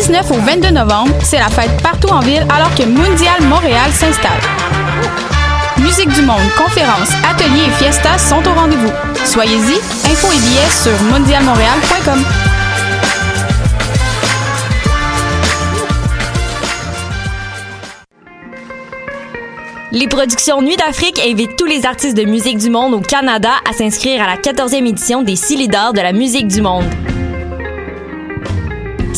19 0.00 0.30
au 0.30 0.40
22 0.40 0.70
novembre, 0.70 1.12
c'est 1.22 1.38
la 1.38 1.50
fête 1.50 1.82
partout 1.82 2.08
en 2.08 2.20
ville 2.20 2.46
alors 2.48 2.74
que 2.74 2.84
Mondial 2.84 3.42
Montréal 3.42 3.90
s'installe. 3.92 4.40
Musique 5.76 6.08
du 6.14 6.22
monde, 6.22 6.40
conférences, 6.56 7.10
ateliers 7.30 7.66
et 7.66 7.70
fiestas 7.72 8.16
sont 8.16 8.42
au 8.48 8.54
rendez-vous. 8.54 8.90
Soyez-y, 9.26 9.74
infos 10.10 10.32
et 10.32 10.40
billets 10.40 10.70
sur 10.70 11.02
mondialmontréal.com. 11.02 12.24
Les 19.92 20.08
productions 20.08 20.62
Nuit 20.62 20.76
d'Afrique 20.76 21.20
invitent 21.22 21.56
tous 21.56 21.66
les 21.66 21.84
artistes 21.84 22.16
de 22.16 22.24
musique 22.24 22.56
du 22.56 22.70
monde 22.70 22.94
au 22.94 23.00
Canada 23.00 23.50
à 23.68 23.74
s'inscrire 23.74 24.22
à 24.22 24.26
la 24.26 24.36
14e 24.36 24.86
édition 24.86 25.22
des 25.22 25.36
Silidor 25.36 25.92
de 25.92 26.00
la 26.00 26.14
musique 26.14 26.48
du 26.48 26.62
monde. 26.62 26.86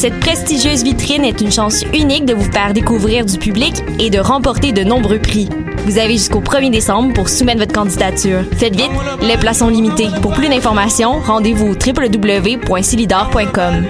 Cette 0.02 0.18
prestigieuse 0.18 0.82
vitrine 0.82 1.24
est 1.24 1.40
une 1.40 1.52
chance 1.52 1.84
unique 1.94 2.24
de 2.24 2.34
vous 2.34 2.50
faire 2.50 2.72
découvrir 2.72 3.24
du 3.24 3.38
public 3.38 3.84
et 4.00 4.10
de 4.10 4.18
remporter 4.18 4.72
de 4.72 4.82
nombreux 4.82 5.20
prix. 5.20 5.48
Vous 5.86 5.96
avez 5.96 6.14
jusqu'au 6.14 6.40
1er 6.40 6.72
décembre 6.72 7.14
pour 7.14 7.28
soumettre 7.28 7.60
votre 7.60 7.72
candidature. 7.72 8.40
Faites 8.56 8.74
vite, 8.74 8.90
les 9.22 9.36
places 9.36 9.58
sont 9.58 9.68
limitées. 9.68 10.08
Pour 10.20 10.32
plus 10.32 10.48
d'informations, 10.48 11.20
rendez-vous 11.20 11.68
au 11.68 11.74
www.silidor.com. 11.74 13.84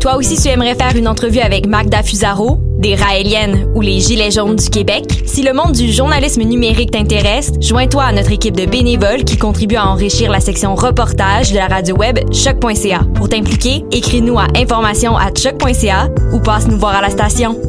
Toi 0.00 0.16
aussi, 0.16 0.40
tu 0.40 0.48
aimerais 0.48 0.74
faire 0.74 0.96
une 0.96 1.06
entrevue 1.06 1.40
avec 1.40 1.66
Magda 1.66 2.02
Fusaro, 2.02 2.56
des 2.78 2.94
Raéliennes 2.94 3.70
ou 3.74 3.82
les 3.82 4.00
Gilets 4.00 4.30
jaunes 4.30 4.56
du 4.56 4.70
Québec? 4.70 5.04
Si 5.26 5.42
le 5.42 5.52
monde 5.52 5.72
du 5.72 5.92
journalisme 5.92 6.40
numérique 6.42 6.92
t'intéresse, 6.92 7.52
joins-toi 7.60 8.04
à 8.04 8.12
notre 8.12 8.32
équipe 8.32 8.56
de 8.56 8.64
bénévoles 8.64 9.24
qui 9.24 9.36
contribue 9.36 9.76
à 9.76 9.86
enrichir 9.86 10.30
la 10.30 10.40
section 10.40 10.74
reportage 10.74 11.52
de 11.52 11.56
la 11.56 11.66
radio 11.66 11.94
web 11.96 12.18
choc.ca. 12.32 13.00
Pour 13.14 13.28
t'impliquer, 13.28 13.84
écris-nous 13.92 14.38
à 14.38 14.46
information 14.56 15.18
à 15.18 15.34
choc.ca 15.34 16.08
ou 16.32 16.40
passe 16.40 16.66
nous 16.66 16.78
voir 16.78 16.94
à 16.94 17.02
la 17.02 17.10
station. 17.10 17.60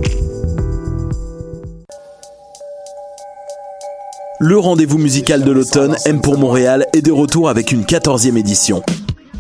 Le 4.40 4.58
rendez-vous 4.58 5.00
musical 5.00 5.44
de 5.44 5.52
l'automne, 5.52 5.98
M 6.06 6.22
pour 6.22 6.38
Montréal, 6.38 6.86
est 6.94 7.02
de 7.02 7.12
retour 7.12 7.50
avec 7.50 7.74
une 7.74 7.84
14e 7.84 8.38
édition. 8.38 8.82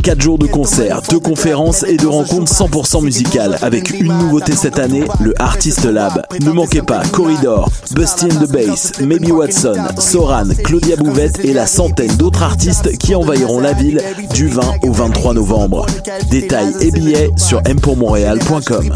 4 0.01 0.19
jours 0.19 0.39
de 0.39 0.47
concerts, 0.47 1.01
de 1.09 1.17
conférences 1.17 1.83
et 1.83 1.97
de 1.97 2.07
rencontres 2.07 2.51
100% 2.51 3.03
musicales 3.03 3.57
avec 3.61 3.91
une 3.91 4.11
nouveauté 4.17 4.53
cette 4.53 4.79
année, 4.79 5.03
le 5.19 5.33
Artist 5.39 5.85
Lab. 5.85 6.25
Ne 6.41 6.51
manquez 6.51 6.81
pas 6.81 7.03
Corridor, 7.11 7.69
Busty 7.91 8.25
and 8.25 8.45
the 8.45 8.51
Bass, 8.51 8.99
Maybe 8.99 9.31
Watson, 9.31 9.75
Soran, 9.99 10.49
Claudia 10.63 10.95
Bouvette 10.95 11.45
et 11.45 11.53
la 11.53 11.67
centaine 11.67 12.15
d'autres 12.17 12.41
artistes 12.41 12.97
qui 12.97 13.13
envahiront 13.13 13.59
la 13.59 13.73
ville 13.73 14.01
du 14.33 14.47
20 14.47 14.61
au 14.83 14.91
23 14.91 15.33
novembre. 15.35 15.85
Détails 16.29 16.73
et 16.81 16.91
billets 16.91 17.29
sur 17.37 17.61
mpourmontréal.com. 17.61 18.95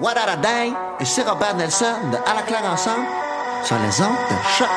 What 0.00 0.16
a 0.16 0.36
day! 0.36 0.72
Et 1.00 1.04
c'est 1.04 1.22
Robert 1.22 1.54
Nelson 1.56 1.84
de 2.10 2.16
À 2.16 2.34
la 2.34 2.42
claire 2.42 2.64
ensemble 2.64 3.06
sur 3.64 3.76
les 3.78 4.00
ondes 4.00 4.16
de 4.30 4.36
choc. 4.56 4.68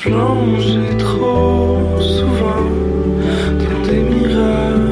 Plongé 0.00 0.96
trop 0.98 2.00
souvent 2.00 2.66
dans 3.60 3.86
des 3.86 4.02
mirages. 4.02 4.89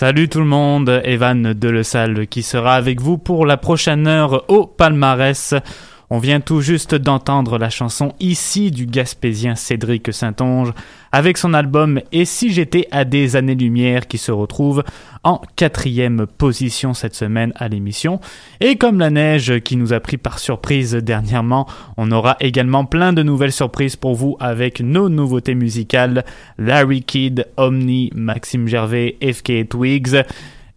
Salut 0.00 0.30
tout 0.30 0.38
le 0.38 0.46
monde, 0.46 1.02
Evan 1.04 1.52
Delesalle 1.52 2.26
qui 2.26 2.42
sera 2.42 2.74
avec 2.74 3.02
vous 3.02 3.18
pour 3.18 3.44
la 3.44 3.58
prochaine 3.58 4.06
heure 4.06 4.46
au 4.48 4.66
palmarès. 4.66 5.52
On 6.12 6.18
vient 6.18 6.40
tout 6.40 6.60
juste 6.60 6.96
d'entendre 6.96 7.56
la 7.56 7.70
chanson 7.70 8.14
Ici 8.18 8.72
du 8.72 8.84
Gaspésien 8.84 9.54
Cédric 9.54 10.12
Saintonge 10.12 10.72
avec 11.12 11.38
son 11.38 11.54
album 11.54 12.00
Et 12.10 12.24
si 12.24 12.52
j'étais 12.52 12.88
à 12.90 13.04
des 13.04 13.36
années-lumière 13.36 14.08
qui 14.08 14.18
se 14.18 14.32
retrouve 14.32 14.82
en 15.22 15.40
quatrième 15.54 16.26
position 16.26 16.94
cette 16.94 17.14
semaine 17.14 17.52
à 17.54 17.68
l'émission. 17.68 18.20
Et 18.58 18.74
comme 18.74 18.98
la 18.98 19.10
neige 19.10 19.60
qui 19.60 19.76
nous 19.76 19.92
a 19.92 20.00
pris 20.00 20.16
par 20.16 20.40
surprise 20.40 20.94
dernièrement, 20.94 21.68
on 21.96 22.10
aura 22.10 22.36
également 22.40 22.86
plein 22.86 23.12
de 23.12 23.22
nouvelles 23.22 23.52
surprises 23.52 23.94
pour 23.94 24.16
vous 24.16 24.36
avec 24.40 24.80
nos 24.80 25.08
nouveautés 25.08 25.54
musicales 25.54 26.24
Larry 26.58 27.04
Kidd, 27.04 27.46
Omni, 27.56 28.10
Maxime 28.16 28.66
Gervais, 28.66 29.16
FK 29.22 29.68
Twigs. 29.68 30.16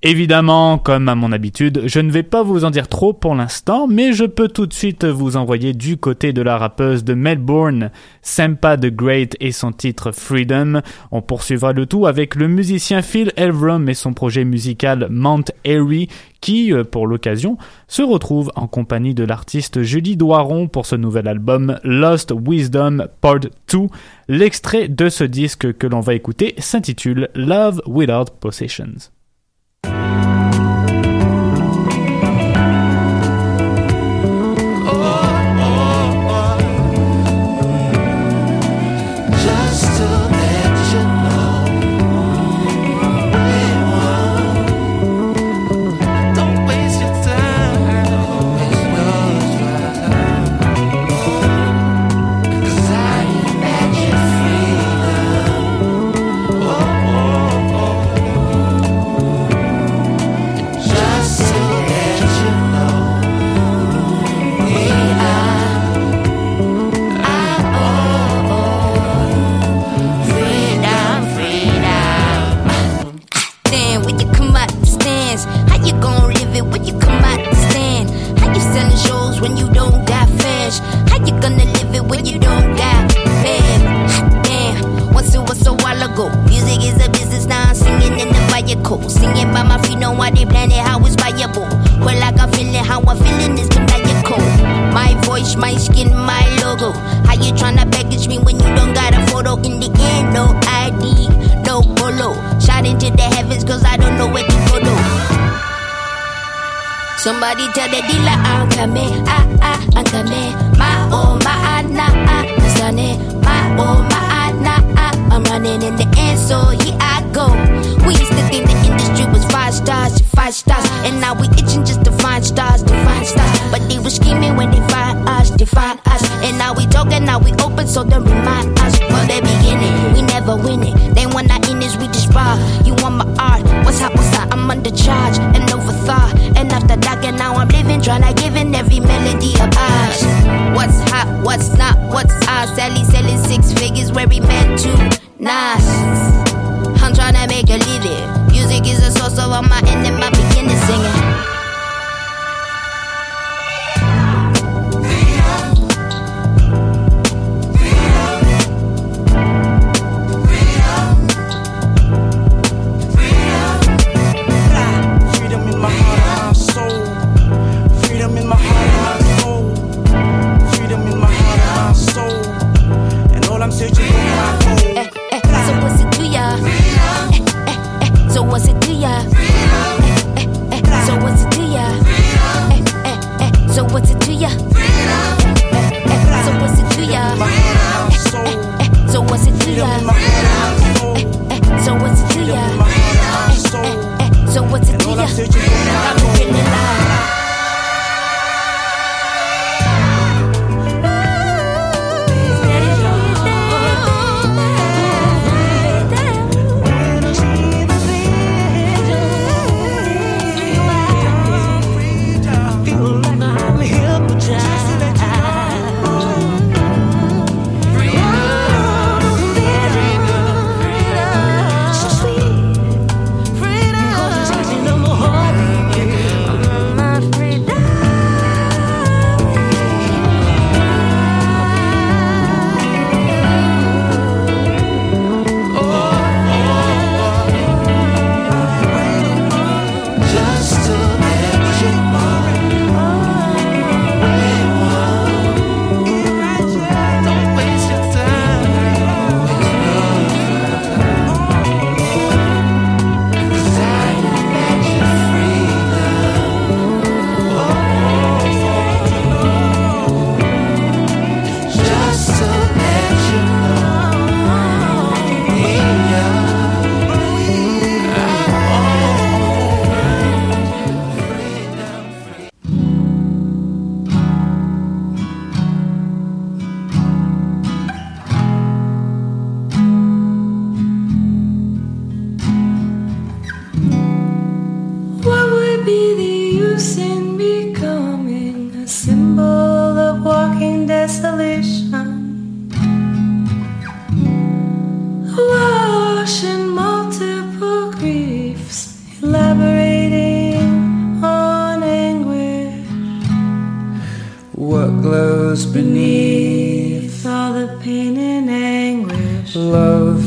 Évidemment, 0.05 0.79
comme 0.79 1.07
à 1.07 1.15
mon 1.15 1.31
habitude, 1.31 1.83
je 1.85 2.01
ne 2.01 2.11
vais 2.11 2.23
pas 2.23 2.43
vous 2.43 2.65
en 2.65 2.71
dire 2.71 2.89
trop 2.89 3.13
pour 3.13 3.35
l'instant, 3.35 3.87
mais 3.87 4.11
je 4.11 4.25
peux 4.25 4.49
tout 4.49 4.67
de 4.67 4.73
suite 4.73 5.05
vous 5.05 5.37
envoyer 5.37 5.71
du 5.71 5.95
côté 5.95 6.33
de 6.33 6.41
la 6.41 6.57
rappeuse 6.57 7.05
de 7.05 7.13
Melbourne, 7.13 7.89
Sampa 8.21 8.75
the 8.75 8.87
Great 8.87 9.37
et 9.39 9.53
son 9.53 9.71
titre 9.71 10.11
Freedom. 10.11 10.81
On 11.11 11.21
poursuivra 11.21 11.71
le 11.71 11.85
tout 11.85 12.05
avec 12.05 12.35
le 12.35 12.49
musicien 12.49 13.01
Phil 13.01 13.31
Elverum 13.37 13.87
et 13.87 13.93
son 13.93 14.11
projet 14.11 14.43
musical 14.43 15.07
Mount 15.09 15.45
Airy, 15.63 16.09
qui, 16.41 16.73
euh, 16.73 16.83
pour 16.83 17.07
l'occasion, 17.07 17.57
se 17.87 18.01
retrouve 18.01 18.51
en 18.57 18.67
compagnie 18.67 19.13
de 19.13 19.23
l'artiste 19.23 19.83
Julie 19.83 20.17
Doiron 20.17 20.67
pour 20.67 20.85
ce 20.85 20.97
nouvel 20.97 21.29
album 21.29 21.79
Lost 21.85 22.33
Wisdom 22.45 23.07
Part 23.21 23.39
2. 23.39 23.87
L'extrait 24.27 24.89
de 24.89 25.07
ce 25.07 25.23
disque 25.23 25.77
que 25.77 25.87
l'on 25.87 26.01
va 26.01 26.13
écouter 26.13 26.55
s'intitule 26.57 27.29
Love 27.35 27.81
Without 27.87 28.25
Possessions. 28.41 29.13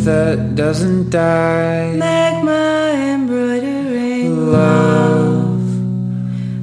That 0.06 0.54
doesn't 0.54 1.10
die? 1.10 1.96
Magma 1.96 2.94
embroidering 3.12 4.52
Love, 4.52 5.50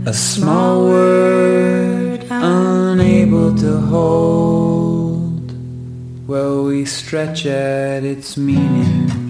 a 0.08 0.14
small 0.14 0.86
word 0.86 2.26
unable 2.32 3.54
to 3.58 3.78
hold. 3.82 5.52
Well, 6.26 6.64
we 6.64 6.86
stretch 6.86 7.46
at 7.46 8.06
its 8.06 8.38
meaning. 8.38 9.23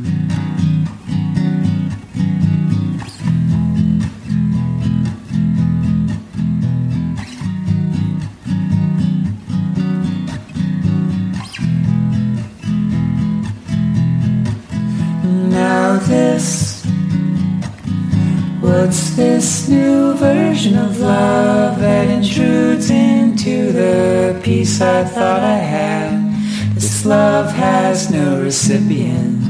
Love 27.06 27.52
has 27.52 28.10
no 28.10 28.42
recipient, 28.42 29.44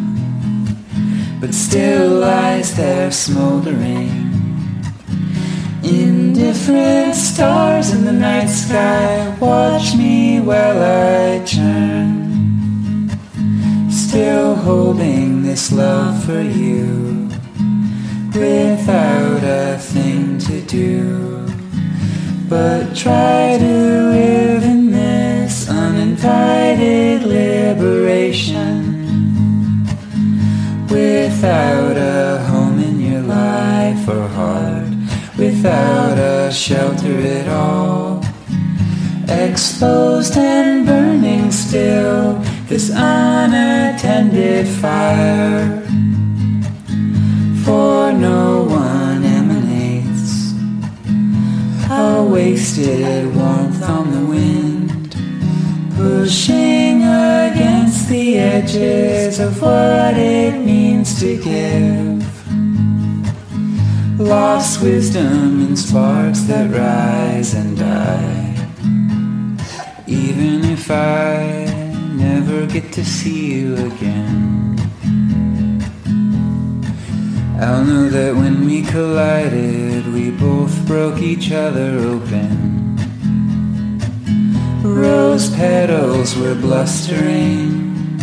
but 1.40 1.54
still 1.54 2.10
lies 2.10 2.76
there 2.76 3.12
smoldering. 3.12 4.10
Indifferent 5.84 7.14
stars 7.14 7.94
in 7.94 8.06
the 8.06 8.12
night 8.12 8.48
sky 8.48 9.38
watch 9.40 9.96
me 9.96 10.40
while 10.40 10.82
I 10.82 11.46
turn. 11.46 13.12
Still 13.92 14.56
holding 14.56 15.44
this 15.44 15.72
love 15.72 16.26
for 16.26 16.42
you 16.42 17.30
without 18.34 19.44
a 19.44 19.78
thing 19.78 20.40
to 20.40 20.60
do. 20.62 21.46
But 22.50 22.96
try 22.96 23.58
to 23.60 24.10
live 24.10 24.64
in 24.64 24.83
uninvited 26.04 27.24
liberation 27.24 28.84
without 30.90 31.96
a 31.96 32.44
home 32.50 32.78
in 32.80 33.00
your 33.00 33.22
life 33.22 34.06
or 34.10 34.28
heart, 34.28 34.90
without 35.38 36.18
a 36.18 36.52
shelter 36.52 37.20
at 37.22 37.48
all. 37.48 38.22
Exposed 39.30 40.36
and 40.38 40.86
burning 40.86 41.50
still, 41.52 42.34
this 42.68 42.90
unattended 42.90 44.68
fire 44.68 45.82
for 47.64 48.12
no 48.12 48.64
one 48.64 49.24
emanates. 49.24 50.52
A 51.90 52.22
wasted 52.30 53.34
warmth 53.34 53.82
on 53.84 54.12
the 54.12 54.20
wind, 54.26 54.33
pushing 56.24 57.04
against 57.04 58.08
the 58.08 58.38
edges 58.38 59.42
of 59.42 59.62
what 59.62 60.16
it 60.16 60.58
means 60.58 61.20
to 61.20 61.36
give. 61.36 62.24
Lost 64.18 64.82
wisdom 64.82 65.68
in 65.68 65.76
sparks 65.76 66.44
that 66.44 66.70
rise 66.72 67.54
and 67.54 67.78
die. 67.78 68.56
Even 70.08 70.64
if 70.64 70.90
I 70.90 71.66
never 72.16 72.68
get 72.68 72.94
to 72.94 73.04
see 73.04 73.56
you 73.56 73.76
again. 73.88 74.80
I'll 77.60 77.84
know 77.84 78.08
that 78.08 78.34
when 78.34 78.66
we 78.66 78.84
collided, 78.84 80.08
we 80.14 80.32
both 80.32 80.88
broke 80.88 81.20
each 81.20 81.52
other 81.52 82.00
open. 82.00 82.73
Rose 84.84 85.50
petals 85.56 86.36
were 86.36 86.56
blustering, 86.56 88.20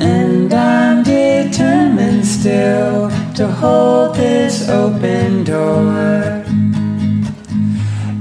and 0.00 0.52
I'm 0.52 1.04
determined 1.04 2.26
still 2.26 3.08
to 3.36 3.46
hold 3.46 4.16
this 4.16 4.68
open 4.68 5.44
door. 5.44 6.44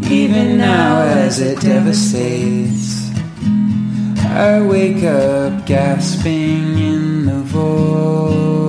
Even 0.08 0.60
now, 0.60 1.02
as 1.02 1.42
it 1.42 1.60
devastates, 1.62 3.10
I 4.28 4.62
wake 4.62 5.04
up 5.04 5.66
gasping 5.66 6.78
in 6.78 7.26
the 7.26 7.42
void 7.42 8.61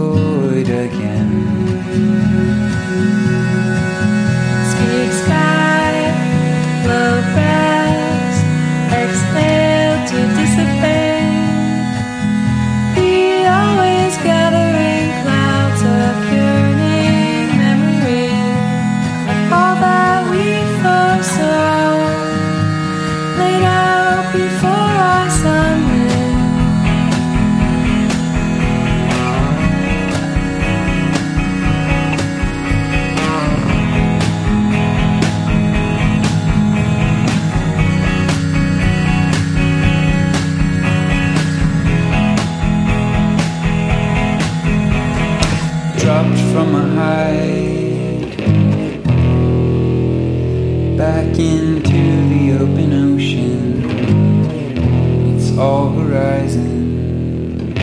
horizon. 56.03 57.75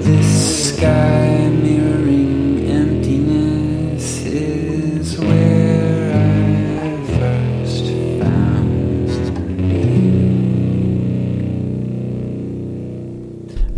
This 0.00 0.74
sky 0.74 1.48
mirroring 1.62 2.05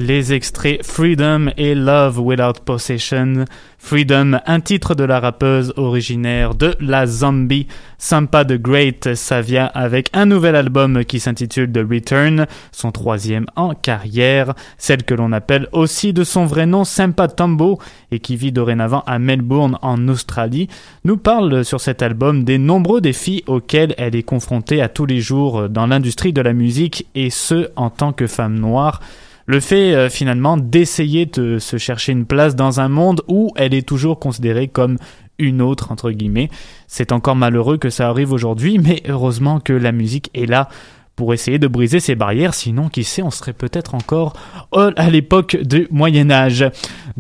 Les 0.09 0.33
extraits 0.33 0.83
Freedom 0.83 1.51
et 1.59 1.75
Love 1.75 2.19
Without 2.19 2.65
Possession. 2.65 3.45
Freedom, 3.77 4.39
un 4.47 4.61
titre 4.61 4.95
de 4.95 5.05
la 5.05 5.21
rappeuse 5.21 5.75
originaire 5.77 6.55
de 6.55 6.75
la 6.81 7.07
Zombie. 7.07 7.67
Sampa 7.99 8.47
the 8.47 8.55
Great, 8.55 9.07
vient 9.43 9.71
avec 9.75 10.09
un 10.15 10.25
nouvel 10.25 10.57
album 10.57 11.05
qui 11.05 11.21
s'intitule 11.21 11.71
The 11.71 11.85
Return, 11.87 12.47
son 12.73 12.91
troisième 12.91 13.45
en 13.55 13.75
carrière, 13.75 14.55
celle 14.79 15.03
que 15.03 15.13
l'on 15.13 15.31
appelle 15.31 15.69
aussi 15.73 16.15
de 16.15 16.25
son 16.25 16.47
vrai 16.47 16.65
nom 16.65 16.85
Sampa 16.85 17.29
Tombo 17.29 17.79
et 18.11 18.19
qui 18.19 18.37
vit 18.37 18.51
dorénavant 18.51 19.03
à 19.07 19.19
Melbourne 19.19 19.77
en 19.83 20.09
Australie, 20.09 20.69
nous 21.05 21.19
parle 21.19 21.67
sur 21.67 21.83
cet 21.83 22.01
album 22.01 22.45
des 22.45 22.57
nombreux 22.57 23.03
défis 23.03 23.45
auxquels 23.47 23.95
elle 23.99 24.17
est 24.17 24.23
confrontée 24.23 24.81
à 24.81 24.89
tous 24.89 25.05
les 25.05 25.21
jours 25.21 25.69
dans 25.69 25.87
l'industrie 25.87 26.33
de 26.33 26.41
la 26.41 26.55
musique 26.55 27.07
et 27.15 27.29
ce 27.29 27.69
en 27.77 27.91
tant 27.91 28.15
que 28.15 28.27
femme 28.27 28.59
noire. 28.59 29.03
Le 29.49 29.61
fait 29.61 29.95
euh, 29.95 30.11
finalement 30.11 30.59
d'essayer 30.59 31.25
de 31.25 31.59
se 31.59 31.79
chercher 31.79 32.13
une 32.13 32.27
place 32.27 32.55
dans 32.55 32.81
un 32.81 32.89
monde 32.89 33.23
où 33.29 33.51
elle 33.57 33.73
est 33.73 33.89
toujours 33.89 34.19
considérée 34.19 34.69
comme 34.69 34.99
une 35.39 35.63
autre 35.63 35.91
entre 35.91 36.11
guillemets. 36.11 36.51
C'est 36.87 37.13
encore 37.13 37.35
malheureux 37.35 37.79
que 37.79 37.89
ça 37.89 38.11
arrive 38.11 38.31
aujourd'hui, 38.31 38.79
mais 38.79 39.03
heureusement 39.09 39.59
que 39.59 39.73
la 39.73 39.91
musique 39.91 40.31
est 40.35 40.45
là 40.45 40.69
pour 41.17 41.33
essayer 41.33 41.59
de 41.59 41.67
briser 41.67 41.99
ces 41.99 42.15
barrières, 42.15 42.53
sinon 42.53 42.91
qui 42.91 43.05
sait, 43.05 43.23
on 43.23 43.31
serait 43.31 43.55
peut-être 43.55 43.95
encore 43.95 44.35
à 44.73 45.11
l'époque 45.11 45.57
du 45.57 45.89
Moyen 45.91 46.31
Âge. 46.31 46.65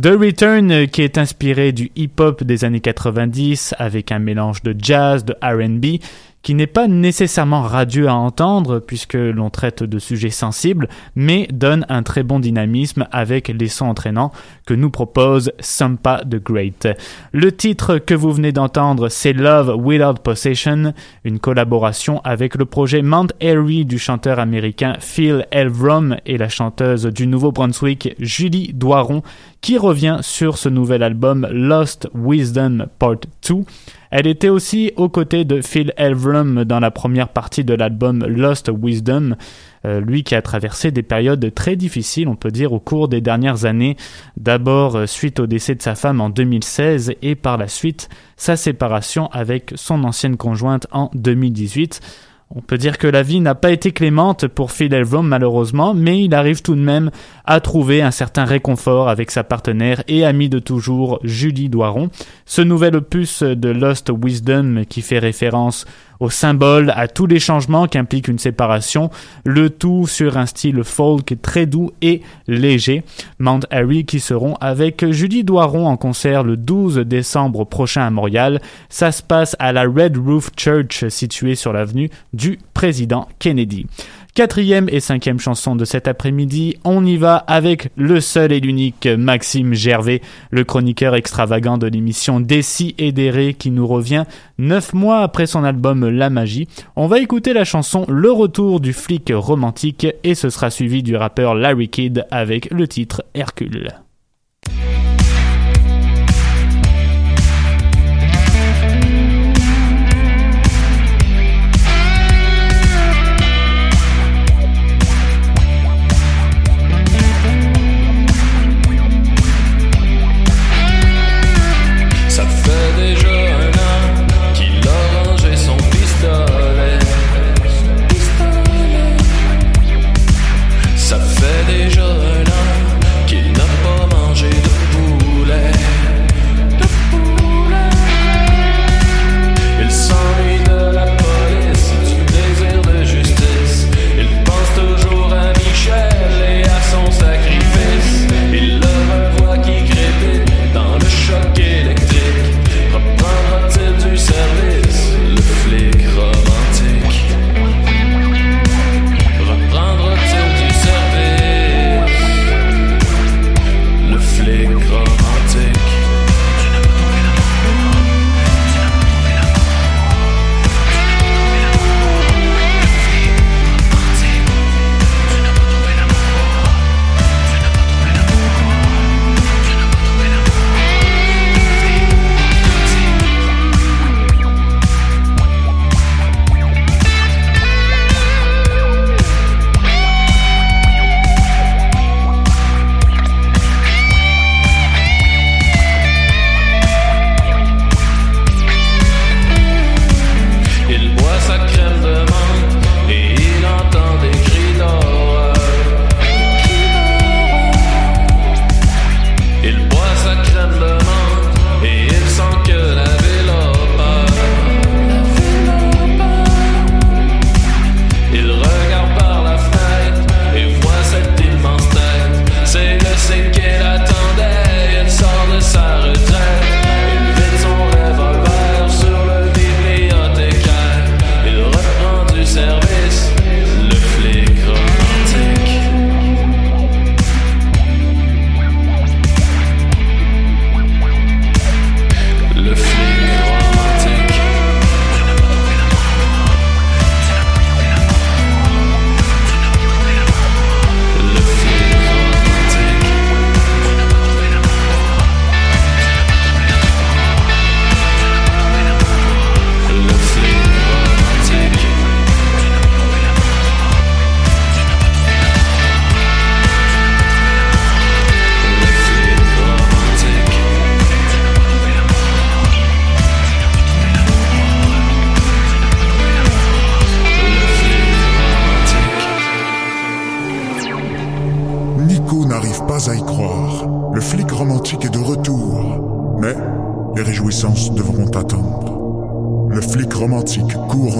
The 0.00 0.08
Return, 0.08 0.70
euh, 0.70 0.86
qui 0.86 1.00
est 1.00 1.16
inspiré 1.16 1.72
du 1.72 1.90
hip-hop 1.96 2.44
des 2.44 2.66
années 2.66 2.80
90, 2.80 3.74
avec 3.78 4.12
un 4.12 4.18
mélange 4.18 4.62
de 4.62 4.76
jazz, 4.78 5.24
de 5.24 5.34
RB, 5.42 6.00
qui 6.42 6.54
n'est 6.54 6.66
pas 6.66 6.88
nécessairement 6.88 7.62
radieux 7.62 8.08
à 8.08 8.14
entendre 8.14 8.78
puisque 8.78 9.14
l'on 9.14 9.50
traite 9.50 9.82
de 9.82 9.98
sujets 9.98 10.30
sensibles, 10.30 10.88
mais 11.14 11.48
donne 11.52 11.84
un 11.88 12.02
très 12.02 12.22
bon 12.22 12.38
dynamisme 12.40 13.06
avec 13.10 13.48
les 13.48 13.68
sons 13.68 13.86
entraînants 13.86 14.32
que 14.66 14.74
nous 14.74 14.90
propose 14.90 15.52
Sampa 15.60 16.22
the 16.24 16.36
Great. 16.36 16.88
Le 17.32 17.52
titre 17.52 17.98
que 17.98 18.14
vous 18.14 18.32
venez 18.32 18.52
d'entendre, 18.52 19.08
c'est 19.08 19.32
Love 19.32 19.74
Without 19.76 20.20
Possession, 20.22 20.94
une 21.24 21.38
collaboration 21.38 22.20
avec 22.24 22.54
le 22.54 22.64
projet 22.64 23.02
Mount 23.02 23.28
Airy 23.40 23.84
du 23.84 23.98
chanteur 23.98 24.38
américain 24.38 24.94
Phil 25.00 25.46
Elvrum 25.50 26.16
et 26.26 26.38
la 26.38 26.48
chanteuse 26.48 27.06
du 27.06 27.26
Nouveau-Brunswick 27.26 28.14
Julie 28.18 28.72
Doiron, 28.72 29.22
qui 29.60 29.76
revient 29.76 30.18
sur 30.22 30.56
ce 30.56 30.68
nouvel 30.68 31.02
album 31.02 31.46
Lost 31.50 32.08
Wisdom 32.14 32.86
Part 32.98 33.16
2. 33.48 33.56
Elle 34.10 34.26
était 34.26 34.48
aussi 34.48 34.92
aux 34.96 35.08
côtés 35.08 35.44
de 35.44 35.60
Phil 35.60 35.92
Elverum 35.96 36.64
dans 36.64 36.80
la 36.80 36.90
première 36.90 37.28
partie 37.28 37.64
de 37.64 37.74
l'album 37.74 38.24
Lost 38.24 38.70
Wisdom, 38.72 39.34
euh, 39.84 40.00
lui 40.00 40.22
qui 40.22 40.34
a 40.34 40.42
traversé 40.42 40.90
des 40.90 41.02
périodes 41.02 41.52
très 41.54 41.76
difficiles, 41.76 42.28
on 42.28 42.36
peut 42.36 42.50
dire, 42.50 42.72
au 42.72 42.80
cours 42.80 43.08
des 43.08 43.20
dernières 43.20 43.64
années. 43.64 43.96
D'abord 44.36 44.96
euh, 44.96 45.06
suite 45.06 45.40
au 45.40 45.46
décès 45.46 45.74
de 45.74 45.82
sa 45.82 45.94
femme 45.94 46.20
en 46.20 46.30
2016 46.30 47.14
et 47.20 47.34
par 47.34 47.58
la 47.58 47.68
suite 47.68 48.08
sa 48.36 48.56
séparation 48.56 49.28
avec 49.32 49.72
son 49.74 50.04
ancienne 50.04 50.36
conjointe 50.36 50.86
en 50.92 51.10
2018. 51.14 52.00
On 52.54 52.62
peut 52.62 52.78
dire 52.78 52.96
que 52.96 53.06
la 53.06 53.22
vie 53.22 53.40
n'a 53.40 53.54
pas 53.54 53.72
été 53.72 53.92
clémente 53.92 54.46
pour 54.46 54.72
Phil 54.72 54.94
Elverum 54.94 55.28
malheureusement, 55.28 55.92
mais 55.92 56.24
il 56.24 56.34
arrive 56.34 56.62
tout 56.62 56.74
de 56.74 56.80
même 56.80 57.10
à 57.44 57.60
trouver 57.60 58.00
un 58.00 58.10
certain 58.10 58.46
réconfort 58.46 59.10
avec 59.10 59.30
sa 59.30 59.44
partenaire 59.44 60.02
et 60.08 60.24
amie 60.24 60.48
de 60.48 60.58
toujours 60.58 61.20
Julie 61.22 61.68
Doiron. 61.68 62.08
Ce 62.46 62.62
nouvel 62.62 62.96
opus 62.96 63.42
de 63.42 63.68
Lost 63.68 64.10
Wisdom 64.10 64.84
qui 64.88 65.02
fait 65.02 65.18
référence 65.18 65.84
au 66.20 66.30
symbole, 66.30 66.92
à 66.96 67.08
tous 67.08 67.26
les 67.26 67.38
changements 67.38 67.86
qu'implique 67.86 68.28
une 68.28 68.38
séparation, 68.38 69.10
le 69.44 69.70
tout 69.70 70.06
sur 70.06 70.36
un 70.36 70.46
style 70.46 70.82
folk 70.84 71.36
très 71.42 71.66
doux 71.66 71.92
et 72.02 72.22
léger. 72.46 73.02
Mount 73.38 73.60
Harry 73.70 74.04
qui 74.04 74.20
seront 74.20 74.54
avec 74.60 75.08
Julie 75.10 75.44
Doiron 75.44 75.86
en 75.86 75.96
concert 75.96 76.42
le 76.42 76.56
12 76.56 76.98
décembre 76.98 77.64
prochain 77.64 78.06
à 78.06 78.10
Montréal. 78.10 78.60
Ça 78.88 79.12
se 79.12 79.22
passe 79.22 79.56
à 79.58 79.72
la 79.72 79.84
Red 79.84 80.16
Roof 80.16 80.50
Church 80.56 81.06
située 81.08 81.54
sur 81.54 81.72
l'avenue 81.72 82.10
du 82.32 82.58
président 82.74 83.28
Kennedy. 83.38 83.86
Quatrième 84.38 84.88
et 84.88 85.00
cinquième 85.00 85.40
chanson 85.40 85.74
de 85.74 85.84
cet 85.84 86.06
après-midi, 86.06 86.76
on 86.84 87.04
y 87.04 87.16
va 87.16 87.38
avec 87.38 87.90
le 87.96 88.20
seul 88.20 88.52
et 88.52 88.60
l'unique 88.60 89.08
Maxime 89.08 89.74
Gervais, 89.74 90.22
le 90.52 90.62
chroniqueur 90.62 91.16
extravagant 91.16 91.76
de 91.76 91.88
l'émission 91.88 92.38
Dessy 92.38 92.94
et 92.98 93.10
Déré 93.10 93.54
qui 93.54 93.72
nous 93.72 93.88
revient 93.88 94.26
neuf 94.56 94.92
mois 94.92 95.22
après 95.22 95.48
son 95.48 95.64
album 95.64 96.08
La 96.08 96.30
Magie. 96.30 96.68
On 96.94 97.08
va 97.08 97.18
écouter 97.18 97.52
la 97.52 97.64
chanson 97.64 98.04
Le 98.08 98.30
retour 98.30 98.78
du 98.78 98.92
flic 98.92 99.32
romantique 99.34 100.06
et 100.22 100.36
ce 100.36 100.50
sera 100.50 100.70
suivi 100.70 101.02
du 101.02 101.16
rappeur 101.16 101.56
Larry 101.56 101.88
Kidd 101.88 102.24
avec 102.30 102.70
le 102.70 102.86
titre 102.86 103.24
Hercule. 103.34 103.90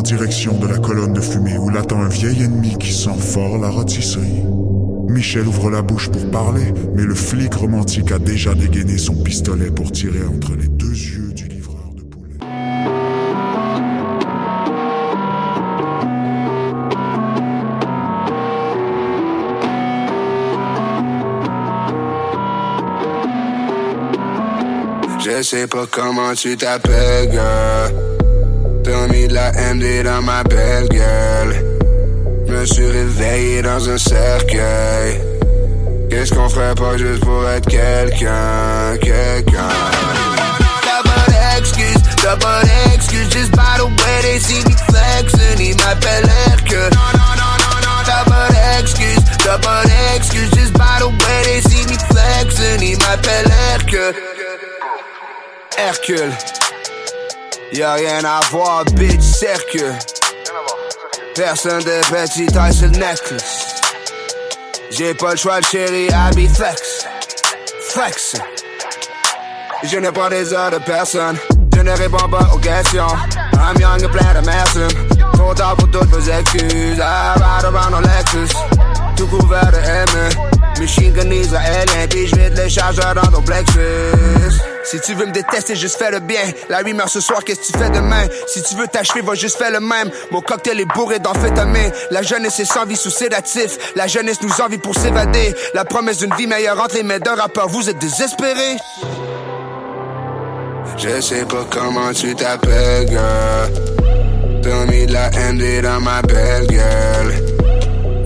Direction 0.09 0.55
de 0.55 0.67
la 0.67 0.79
colonne 0.79 1.13
de 1.13 1.21
fumée 1.21 1.59
où 1.59 1.69
l'attend 1.69 2.01
un 2.01 2.09
vieil 2.09 2.43
ennemi 2.43 2.79
qui 2.79 2.95
sent 2.95 3.19
fort 3.21 3.59
la 3.59 3.69
rôtisserie. 3.69 4.43
Michel 5.07 5.47
ouvre 5.47 5.71
la 5.71 5.83
bouche 5.83 6.09
pour 6.09 6.31
parler, 6.31 6.73
mais 6.95 7.03
le 7.03 7.15
flic 7.15 7.53
romantique 7.53 8.11
a 8.11 8.19
déjà 8.19 8.55
dégainé 8.55 8.97
son 8.97 9.23
pistolet 9.23 9.71
pour 9.71 9.93
tirer 9.93 10.25
entre 10.25 10.53
les 10.57 10.69
deux 10.69 10.95
yeux 10.95 11.33
du 11.35 11.47
livreur 11.49 11.93
de 11.95 12.03
poulet. 12.05 12.39
Je 25.21 25.43
sais 25.43 25.67
pas 25.67 25.85
comment 25.91 26.33
tu 26.33 26.57
t'appelles, 26.57 27.39
girl. 28.89 29.09
T'as 29.09 29.13
mis 29.13 29.29
de 29.29 29.35
la 29.35 29.53
MD 29.53 30.03
dans 30.03 30.23
ma 30.23 30.43
belle 30.45 30.89
gueule. 30.89 31.65
Me 32.49 32.65
suis 32.65 32.91
réveillé 32.91 33.63
dans 33.63 33.89
un 33.89 33.99
cercueil. 33.99 35.21
Qu'est-ce 36.11 36.33
qu'on 36.33 36.49
ferait 36.49 36.75
pas 36.75 36.97
juste 36.97 37.23
pour 37.25 37.47
être 37.49 37.69
quelqu'un, 37.69 38.97
quelqu'un? 39.01 39.69
T'as 40.83 41.03
pas 41.03 41.55
d'excuse, 41.55 42.03
t'as. 42.23 42.37
Just 43.31 43.53
by 43.53 43.77
the 43.77 43.85
way 43.85 44.23
they 44.23 44.39
see 44.39 44.65
me 44.65 44.77
flexing, 44.89 45.59
ils 45.59 45.77
m'appellent 45.77 46.31
Hercule. 46.47 46.91
T'as 48.07 48.25
pas 48.25 48.49
d'excuse, 48.49 49.19
t'as 49.45 49.59
pas 49.59 49.83
d'excuse. 49.85 50.51
Just 50.55 50.73
by 50.73 50.99
the 50.99 51.09
way 51.09 51.43
they 51.45 51.61
see 51.63 51.87
me 51.87 51.99
flexing, 52.11 52.83
ils 52.83 52.99
m'appellent 52.99 53.53
Hercule. 53.71 54.15
Hercule. 55.77 56.58
Y'a 57.73 57.93
rien 57.95 58.25
à 58.25 58.41
voir, 58.51 58.85
bitch, 58.87 59.21
cercle. 59.21 59.95
Personne 61.35 61.83
de 61.85 62.01
petit 62.11 62.47
taille 62.47 62.75
sur 62.75 62.89
necklace. 62.91 63.81
J'ai 64.91 65.15
pas 65.15 65.33
le 65.33 65.37
choix 65.37 65.61
chérie, 65.61 66.09
be 66.35 66.49
flex. 66.49 67.07
Flex. 67.91 68.37
Je 69.85 69.99
ne 69.99 70.11
prends 70.11 70.31
des 70.31 70.53
heures 70.53 70.71
de 70.71 70.79
personne. 70.79 71.37
Je 71.77 71.83
ne 71.83 71.91
réponds 71.91 72.29
pas 72.29 72.49
aux 72.55 72.59
questions. 72.59 73.07
I'm 73.55 73.79
young 73.79 74.03
et 74.03 74.09
plein 74.09 74.41
de 74.41 74.47
mercenaires. 74.47 74.89
Trop 75.35 75.55
tard 75.55 75.77
pour 75.77 75.91
toutes 75.91 76.09
vos 76.09 76.31
excuses. 76.31 76.99
I 76.99 77.35
ride 77.37 77.65
around 77.65 77.95
en 77.95 78.01
Lexus. 78.01 78.57
Tout 79.17 79.27
couvert 79.27 79.71
de 79.71 79.77
M. 79.77 80.31
Machine 80.81 81.13
gun 81.13 81.31
israélien. 81.31 82.07
Puis 82.09 82.27
je 82.27 82.35
vide 82.35 82.57
les 82.57 82.69
chargeurs 82.69 83.15
dans 83.15 83.31
ton 83.31 83.43
plexus. 83.43 84.59
Si 84.91 84.99
tu 85.01 85.13
veux 85.13 85.27
me 85.27 85.33
détester, 85.33 85.77
juste 85.77 85.99
fais 85.99 86.11
le 86.11 86.21
bien. 86.21 86.41
La 86.71 86.79
rumeur 86.79 87.11
ce 87.11 87.21
soir, 87.21 87.45
qu'est-ce 87.45 87.61
que 87.61 87.73
tu 87.73 87.79
fais 87.79 87.91
demain? 87.91 88.23
Si 88.47 88.63
tu 88.63 88.75
veux 88.75 88.87
t'achever, 88.87 89.21
va 89.21 89.35
juste 89.35 89.59
faire 89.59 89.71
le 89.71 89.81
même. 89.81 90.11
Mon 90.31 90.41
cocktail 90.41 90.81
est 90.81 90.87
bourré 90.87 91.19
d'amphétamine. 91.19 91.93
La 92.11 92.23
jeunesse 92.23 92.59
est 92.59 92.65
sans 92.65 92.87
vie 92.87 92.97
sous 92.97 93.11
sédatif. 93.11 93.77
La 93.97 94.07
jeunesse 94.07 94.41
nous 94.41 94.63
envie 94.63 94.79
pour 94.79 94.95
s'évader. 94.95 95.55
La 95.75 95.85
promesse 95.85 96.19
d'une 96.19 96.35
vie 96.37 96.47
meilleure 96.47 96.81
entre 96.81 96.95
les 96.95 97.03
mains 97.03 97.19
d'un 97.19 97.35
rappeur. 97.35 97.69
Vous 97.69 97.91
êtes 97.91 97.99
désespérés? 97.99 98.79
Je 100.97 101.21
sais 101.21 101.45
pas 101.45 101.67
comment 101.69 102.11
tu 102.15 102.35
t'appelles, 102.35 103.09
girl. 103.09 104.63
T'as 104.63 104.87
mis 104.87 105.05
de 105.05 105.13
la 105.13 105.29
MD 105.53 105.83
dans 105.83 106.01
ma 106.01 106.23
belle 106.23 106.67
gueule. 106.67 107.35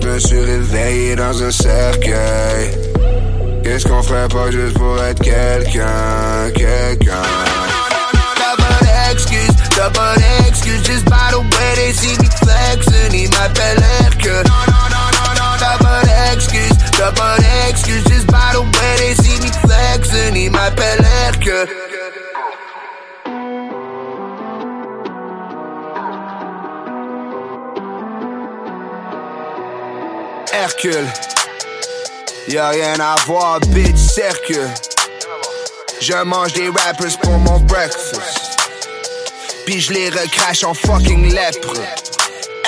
Me 0.05 0.17
suis 0.17 0.39
réveillé 0.39 1.17
dans 1.17 1.43
un 1.43 1.51
cercueil. 1.51 2.92
Qu'est-ce 3.63 3.87
qu'on 3.87 4.03
ferait 4.03 4.27
pas 4.27 4.51
juste 4.51 4.77
pour 4.77 5.01
être 5.01 5.21
quelqu'un, 5.21 6.51
quelqu'un? 6.53 7.23
T'as 8.35 8.55
pas 8.57 8.85
d'excuse, 8.85 9.55
t'as 9.75 9.89
pas 9.89 10.15
d'excuse. 10.15 10.83
Just 10.83 11.05
by 11.05 11.31
the 11.31 11.39
way 11.39 11.75
they 11.75 11.93
see 11.93 12.17
me 12.17 12.29
flexing, 12.43 13.13
ils 13.13 13.29
m'appellent 13.29 13.83
Hercule. 14.01 14.43
T'as 15.59 15.77
pas 15.77 16.01
d'excuse, 16.03 16.77
t'as 16.97 17.11
pas 17.13 17.37
d'excuse. 17.37 18.03
Just 18.09 18.27
by 18.27 18.51
the 18.51 18.59
way 18.59 18.95
they 18.97 19.15
see 19.15 19.39
me 19.39 19.51
flexing, 19.65 20.35
ils 20.35 20.51
m'appellent 20.51 21.05
Hercule. 21.25 21.67
Hercule. 30.51 31.07
Y'a 32.47 32.69
rien 32.69 32.99
à 32.99 33.15
voir, 33.25 33.59
bitch, 33.67 33.95
cercle. 33.95 34.67
Je 36.01 36.23
mange 36.23 36.53
des 36.53 36.67
rappers 36.67 37.17
pour 37.21 37.37
mon 37.39 37.59
breakfast. 37.61 38.59
Puis 39.65 39.79
je 39.79 39.93
les 39.93 40.09
recrache 40.09 40.63
en 40.65 40.73
fucking 40.73 41.33
lèpre. 41.33 41.73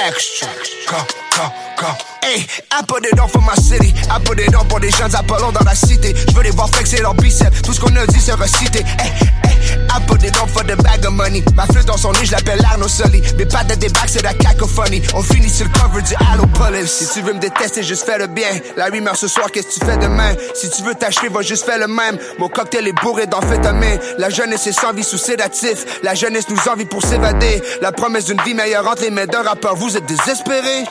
Extra. 0.07 0.47
Go, 0.89 0.97
go, 1.35 1.43
go. 1.77 1.87
Hey, 2.23 2.47
I 2.71 2.81
put 2.87 3.05
it 3.05 3.19
on 3.19 3.27
for 3.27 3.41
my 3.41 3.53
city. 3.55 3.93
I 4.09 4.17
put 4.23 4.39
it 4.39 4.55
on 4.55 4.65
pour 4.65 4.79
des 4.79 4.91
jeunes 4.91 5.13
Apollons 5.13 5.51
dans 5.51 5.65
la 5.65 5.75
cité. 5.75 6.15
Je 6.27 6.33
veux 6.33 6.43
les 6.43 6.51
voir 6.51 6.69
flexer 6.69 7.01
leurs 7.01 7.13
biceps. 7.13 7.61
Tout 7.61 7.73
ce 7.73 7.79
qu'on 7.81 7.95
a 7.97 8.07
dit 8.07 8.21
c'est 8.21 8.33
recité. 8.33 8.79
Hey, 8.79 9.11
hey, 9.43 9.44
I 9.89 9.99
put 10.07 10.23
it 10.23 10.35
on 10.41 10.47
for 10.47 10.63
the 10.63 10.75
bag 10.81 11.05
of 11.05 11.13
money. 11.13 11.43
Ma 11.55 11.65
flûte 11.65 11.85
dans 11.85 11.97
son 11.97 12.11
nez, 12.13 12.25
je 12.25 12.31
l'appelle 12.31 12.59
Arno 12.65 12.87
Sully. 12.87 13.21
Mes 13.37 13.45
pattes 13.45 13.67
de 13.67 13.75
débarque, 13.75 14.09
c'est 14.09 14.23
la 14.23 14.33
cacophonie. 14.33 15.01
On 15.13 15.21
finit 15.21 15.49
sur 15.49 15.65
le 15.65 15.71
cover 15.79 16.01
du 16.01 16.15
Halo. 16.15 16.45
Si 16.85 17.07
tu 17.13 17.21
veux 17.21 17.33
me 17.33 17.39
détester, 17.39 17.83
juste 17.83 18.05
fais 18.05 18.17
le 18.17 18.27
bien. 18.27 18.47
La 18.75 18.85
rumeur 18.85 19.15
ce 19.15 19.27
soir, 19.27 19.51
qu'est-ce 19.51 19.67
que 19.67 19.79
tu 19.79 19.85
fais 19.85 19.97
demain? 19.97 20.33
Si 20.53 20.69
tu 20.69 20.83
veux 20.83 20.95
t'achever, 20.95 21.29
va 21.29 21.41
juste 21.41 21.65
faire 21.65 21.77
le 21.77 21.87
même. 21.87 22.17
Mon 22.39 22.49
cocktail 22.49 22.87
est 22.87 23.03
bourré 23.03 23.27
d'amphétamine. 23.27 23.99
La 24.17 24.29
jeunesse 24.29 24.67
est 24.67 24.71
sans 24.71 24.93
vie 24.93 25.03
sous 25.03 25.17
sédatif. 25.17 26.01
La 26.03 26.15
jeunesse 26.15 26.49
nous 26.49 26.59
envie 26.71 26.85
pour 26.85 27.03
s'évader. 27.03 27.61
La 27.81 27.91
promesse 27.91 28.25
d'une 28.25 28.41
vie 28.41 28.53
meilleure 28.53 28.87
entre 28.87 29.03
les 29.03 29.11
mains 29.11 29.25
d'un 29.25 29.43
rappeur. 29.43 29.75
Vous 29.75 29.95
êtes 29.95 30.05
désespérés? 30.05 30.85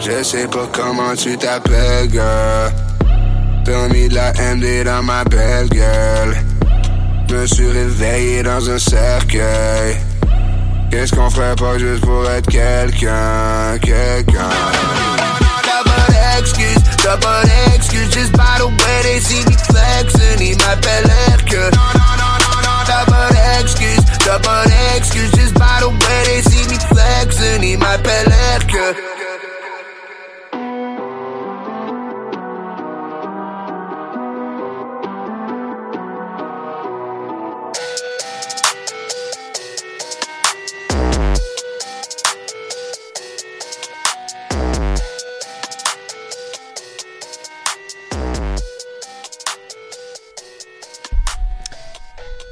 Je 0.00 0.22
sais 0.22 0.46
pas 0.46 0.68
comment 0.72 1.14
tu 1.14 1.36
t'appelles, 1.36 2.10
girl. 2.10 2.89
T'as 3.70 3.86
mis 3.86 4.08
de 4.08 4.16
la 4.16 4.32
MD 4.32 4.82
dans 4.84 5.00
ma 5.04 5.22
belle 5.22 5.68
gueule. 5.68 6.36
Me 7.30 7.46
suis 7.46 7.70
réveillé 7.70 8.42
dans 8.42 8.68
un 8.68 8.80
cercueil. 8.80 9.96
Qu'est-ce 10.90 11.14
qu'on 11.14 11.30
ferait 11.30 11.54
pas 11.54 11.78
juste 11.78 12.00
pour 12.00 12.28
être 12.28 12.50
quelqu'un, 12.50 13.78
quelqu'un? 13.80 14.50
T'as 15.62 15.84
pas 15.84 16.12
d'excuse, 16.12 16.82
t'as 17.00 17.16
pas 17.18 17.42
d'excuse. 17.44 18.12
Just 18.12 18.32
by 18.32 18.58
the 18.58 18.66
way 18.66 19.02
they 19.04 19.20
see 19.20 19.44
me 19.44 19.56
flexing, 19.56 20.40
ils 20.40 20.56
m'appellent 20.56 21.12
Hercule. 21.28 21.70
T'as 22.86 23.04
pas 23.04 23.28
d'excuse, 23.30 24.04
t'as 24.24 24.38
pas 24.40 24.64
d'excuse. 24.64 25.30
Just 25.36 25.54
by 25.54 25.78
the 25.78 25.86
way 25.86 26.24
they 26.24 26.42
see 26.42 26.66
me 26.66 26.78
flexing, 26.92 27.62
ils 27.62 27.78
m'appellent 27.78 28.34
Hercule. 28.52 29.19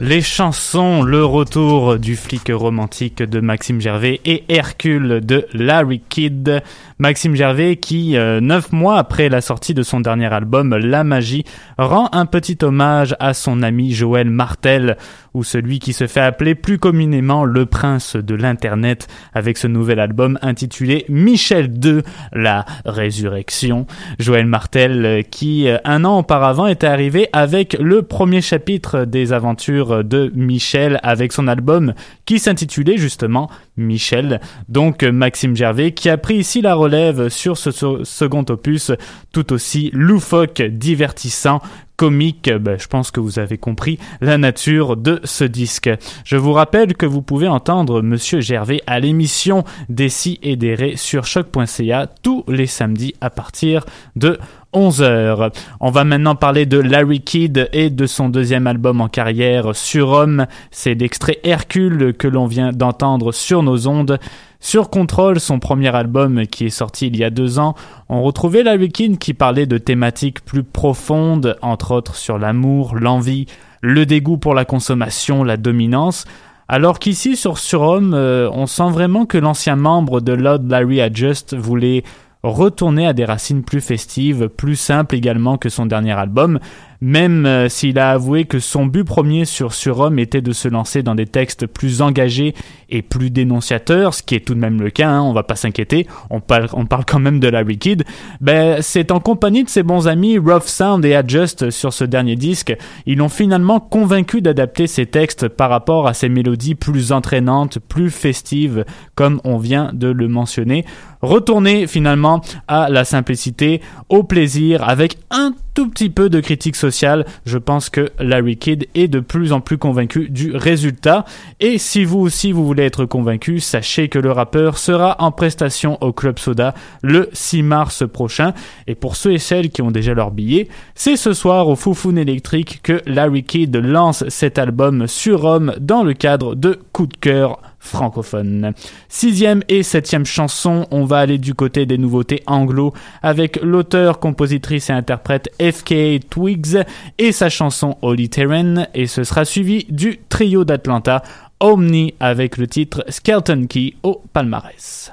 Les 0.08 0.22
chansons, 0.22 1.02
le 1.02 1.22
retour 1.22 1.98
du 1.98 2.16
flic 2.16 2.50
romantique 2.50 3.22
de 3.22 3.40
Maxime 3.40 3.78
Gervais 3.78 4.22
et 4.24 4.42
Hercule 4.48 5.20
de 5.20 5.46
Larry 5.52 6.00
Kidd. 6.00 6.62
Maxime 7.00 7.36
Gervais 7.36 7.76
qui, 7.76 8.16
euh, 8.16 8.40
neuf 8.40 8.72
mois 8.72 8.98
après 8.98 9.28
la 9.28 9.40
sortie 9.40 9.72
de 9.72 9.84
son 9.84 10.00
dernier 10.00 10.32
album 10.32 10.74
La 10.74 11.04
Magie, 11.04 11.44
rend 11.78 12.08
un 12.10 12.26
petit 12.26 12.58
hommage 12.62 13.14
à 13.20 13.34
son 13.34 13.62
ami 13.62 13.92
Joël 13.92 14.28
Martel, 14.30 14.96
ou 15.32 15.44
celui 15.44 15.78
qui 15.78 15.92
se 15.92 16.08
fait 16.08 16.20
appeler 16.20 16.56
plus 16.56 16.78
communément 16.78 17.44
le 17.44 17.66
prince 17.66 18.16
de 18.16 18.34
l'Internet, 18.34 19.06
avec 19.32 19.58
ce 19.58 19.68
nouvel 19.68 20.00
album 20.00 20.40
intitulé 20.42 21.04
Michel 21.08 21.72
II, 21.84 22.02
la 22.32 22.64
résurrection. 22.84 23.86
Joël 24.18 24.46
Martel 24.46 25.06
euh, 25.06 25.22
qui, 25.22 25.68
euh, 25.68 25.78
un 25.84 26.04
an 26.04 26.18
auparavant, 26.18 26.66
était 26.66 26.88
arrivé 26.88 27.28
avec 27.32 27.76
le 27.78 28.02
premier 28.02 28.40
chapitre 28.40 29.04
des 29.04 29.32
aventures 29.32 30.02
de 30.02 30.32
Michel 30.34 30.98
avec 31.04 31.32
son 31.32 31.46
album 31.46 31.94
qui 32.26 32.40
s'intitulait 32.40 32.96
justement 32.96 33.48
Michel. 33.78 34.40
Donc 34.68 35.02
Maxime 35.02 35.56
Gervais 35.56 35.92
qui 35.92 36.10
a 36.10 36.18
pris 36.18 36.36
ici 36.36 36.60
la 36.60 36.74
relève 36.74 37.28
sur 37.28 37.56
ce 37.56 37.70
second 38.04 38.44
opus 38.50 38.92
tout 39.32 39.52
aussi 39.52 39.90
loufoque, 39.94 40.60
divertissant 40.60 41.60
comique. 41.98 42.48
Ben, 42.48 42.78
je 42.78 42.86
pense 42.86 43.10
que 43.10 43.20
vous 43.20 43.38
avez 43.38 43.58
compris 43.58 43.98
la 44.22 44.38
nature 44.38 44.96
de 44.96 45.20
ce 45.24 45.44
disque. 45.44 45.90
Je 46.24 46.36
vous 46.36 46.52
rappelle 46.52 46.94
que 46.94 47.04
vous 47.04 47.20
pouvez 47.20 47.48
entendre 47.48 48.00
Monsieur 48.00 48.40
Gervais 48.40 48.80
à 48.86 49.00
l'émission 49.00 49.64
Des 49.90 50.08
si 50.08 50.38
et 50.42 50.56
des 50.56 50.74
ré 50.74 50.96
sur 50.96 51.26
choc.ca 51.26 52.06
tous 52.22 52.44
les 52.48 52.66
samedis 52.66 53.14
à 53.20 53.30
partir 53.30 53.84
de 54.16 54.38
11h. 54.74 55.50
On 55.80 55.90
va 55.90 56.04
maintenant 56.04 56.34
parler 56.34 56.66
de 56.66 56.78
Larry 56.78 57.20
Kidd 57.20 57.68
et 57.72 57.88
de 57.88 58.06
son 58.06 58.28
deuxième 58.28 58.66
album 58.66 59.00
en 59.00 59.08
carrière, 59.08 59.74
Surhomme. 59.74 60.46
C'est 60.70 60.94
l'extrait 60.94 61.38
Hercule 61.42 62.14
que 62.16 62.28
l'on 62.28 62.46
vient 62.46 62.72
d'entendre 62.72 63.32
sur 63.32 63.62
nos 63.62 63.88
ondes. 63.88 64.18
Sur 64.60 64.90
Control, 64.90 65.40
son 65.40 65.58
premier 65.58 65.94
album 65.94 66.46
qui 66.46 66.66
est 66.66 66.70
sorti 66.70 67.06
il 67.06 67.16
y 67.16 67.24
a 67.24 67.30
deux 67.30 67.58
ans, 67.58 67.74
on 68.08 68.22
retrouvait 68.22 68.62
Larry 68.64 68.90
Kidd 68.90 69.18
qui 69.18 69.32
parlait 69.32 69.66
de 69.66 69.78
thématiques 69.78 70.44
plus 70.44 70.64
profondes, 70.64 71.56
entre 71.62 71.92
autres 71.92 72.16
sur 72.16 72.38
l'amour, 72.38 72.96
l'envie, 72.96 73.46
le 73.80 74.04
dégoût 74.04 74.36
pour 74.36 74.54
la 74.54 74.64
consommation, 74.64 75.44
la 75.44 75.56
dominance. 75.56 76.24
Alors 76.68 76.98
qu'ici 76.98 77.36
sur 77.36 77.56
Surhomme, 77.56 78.12
euh, 78.14 78.50
on 78.52 78.66
sent 78.66 78.90
vraiment 78.90 79.24
que 79.24 79.38
l'ancien 79.38 79.76
membre 79.76 80.20
de 80.20 80.32
Lord 80.32 80.64
Larry 80.68 81.00
Adjust 81.00 81.56
voulait 81.56 82.02
retourner 82.42 83.06
à 83.06 83.12
des 83.12 83.24
racines 83.24 83.64
plus 83.64 83.80
festives, 83.80 84.48
plus 84.48 84.76
simples 84.76 85.14
également 85.14 85.58
que 85.58 85.68
son 85.68 85.86
dernier 85.86 86.12
album, 86.12 86.60
même 87.00 87.46
euh, 87.46 87.68
s'il 87.68 87.98
a 87.98 88.10
avoué 88.10 88.44
que 88.44 88.58
son 88.58 88.86
but 88.86 89.04
premier 89.04 89.44
sur 89.44 89.72
Surhomme 89.72 90.18
était 90.18 90.40
de 90.40 90.52
se 90.52 90.68
lancer 90.68 91.02
dans 91.02 91.14
des 91.14 91.26
textes 91.26 91.66
plus 91.66 92.02
engagés 92.02 92.54
et 92.90 93.02
plus 93.02 93.30
dénonciateurs, 93.30 94.14
ce 94.14 94.22
qui 94.22 94.34
est 94.34 94.44
tout 94.44 94.54
de 94.54 94.60
même 94.60 94.80
le 94.80 94.90
cas, 94.90 95.08
hein, 95.08 95.22
on 95.22 95.32
va 95.32 95.42
pas 95.42 95.56
s'inquiéter, 95.56 96.06
on 96.30 96.40
parle, 96.40 96.68
on 96.72 96.86
parle 96.86 97.04
quand 97.04 97.18
même 97.18 97.38
de 97.40 97.48
la 97.48 97.64
Kid, 97.64 98.04
ben, 98.40 98.80
c'est 98.80 99.10
en 99.10 99.20
compagnie 99.20 99.62
de 99.62 99.68
ses 99.68 99.82
bons 99.82 100.08
amis 100.08 100.38
Rough 100.38 100.64
Sound 100.64 101.04
et 101.04 101.14
Adjust 101.14 101.70
sur 101.70 101.92
ce 101.92 102.04
dernier 102.04 102.34
disque, 102.34 102.74
ils 103.06 103.18
l'ont 103.18 103.28
finalement 103.28 103.78
convaincu 103.78 104.40
d'adapter 104.40 104.86
ses 104.86 105.06
textes 105.06 105.48
par 105.48 105.70
rapport 105.70 106.06
à 106.06 106.14
ces 106.14 106.28
mélodies 106.28 106.74
plus 106.74 107.12
entraînantes, 107.12 107.78
plus 107.78 108.10
festives, 108.10 108.84
comme 109.14 109.40
on 109.44 109.58
vient 109.58 109.90
de 109.92 110.08
le 110.08 110.28
mentionner. 110.28 110.84
Retourner 111.20 111.86
finalement 111.86 112.40
à 112.68 112.88
la 112.88 113.04
simplicité, 113.04 113.80
au 114.08 114.22
plaisir, 114.22 114.88
avec 114.88 115.18
un 115.30 115.52
tout 115.78 115.88
petit 115.88 116.10
peu 116.10 116.28
de 116.28 116.40
critique 116.40 116.74
sociale. 116.74 117.24
Je 117.46 117.56
pense 117.56 117.88
que 117.88 118.10
Larry 118.18 118.56
Kidd 118.56 118.88
est 118.96 119.06
de 119.06 119.20
plus 119.20 119.52
en 119.52 119.60
plus 119.60 119.78
convaincu 119.78 120.28
du 120.28 120.56
résultat. 120.56 121.24
Et 121.60 121.78
si 121.78 122.04
vous 122.04 122.18
aussi 122.18 122.50
vous 122.50 122.66
voulez 122.66 122.82
être 122.82 123.04
convaincu, 123.04 123.60
sachez 123.60 124.08
que 124.08 124.18
le 124.18 124.32
rappeur 124.32 124.76
sera 124.76 125.14
en 125.20 125.30
prestation 125.30 125.96
au 126.00 126.12
Club 126.12 126.40
Soda 126.40 126.74
le 127.00 127.28
6 127.32 127.62
mars 127.62 128.02
prochain. 128.12 128.54
Et 128.88 128.96
pour 128.96 129.14
ceux 129.14 129.34
et 129.34 129.38
celles 129.38 129.70
qui 129.70 129.80
ont 129.80 129.92
déjà 129.92 130.14
leur 130.14 130.32
billet, 130.32 130.66
c'est 130.96 131.14
ce 131.14 131.32
soir 131.32 131.68
au 131.68 131.76
Foufoune 131.76 132.18
électrique 132.18 132.80
que 132.82 133.00
Larry 133.06 133.44
Kidd 133.44 133.76
lance 133.76 134.28
cet 134.28 134.58
album 134.58 135.06
sur 135.06 135.42
Rome 135.42 135.74
dans 135.78 136.02
le 136.02 136.14
cadre 136.14 136.56
de 136.56 136.80
Coup 136.90 137.06
de 137.06 137.16
cœur 137.16 137.60
francophone. 137.78 138.72
Sixième 139.08 139.62
et 139.68 139.82
septième 139.82 140.26
chanson, 140.26 140.86
on 140.90 141.04
va 141.04 141.18
aller 141.18 141.38
du 141.38 141.54
côté 141.54 141.86
des 141.86 141.98
nouveautés 141.98 142.42
anglo 142.46 142.92
avec 143.22 143.60
l'auteur, 143.62 144.18
compositrice 144.18 144.90
et 144.90 144.92
interprète 144.92 145.50
FK 145.60 146.28
Twigs 146.28 146.78
et 147.18 147.32
sa 147.32 147.48
chanson 147.48 147.96
Holy 148.02 148.28
Terrain 148.28 148.86
et 148.94 149.06
ce 149.06 149.24
sera 149.24 149.44
suivi 149.44 149.86
du 149.88 150.20
trio 150.28 150.64
d'Atlanta 150.64 151.22
Omni 151.60 152.14
avec 152.20 152.56
le 152.56 152.66
titre 152.66 153.04
Skeleton 153.08 153.66
Key 153.68 153.94
au 154.02 154.22
palmarès. 154.32 155.12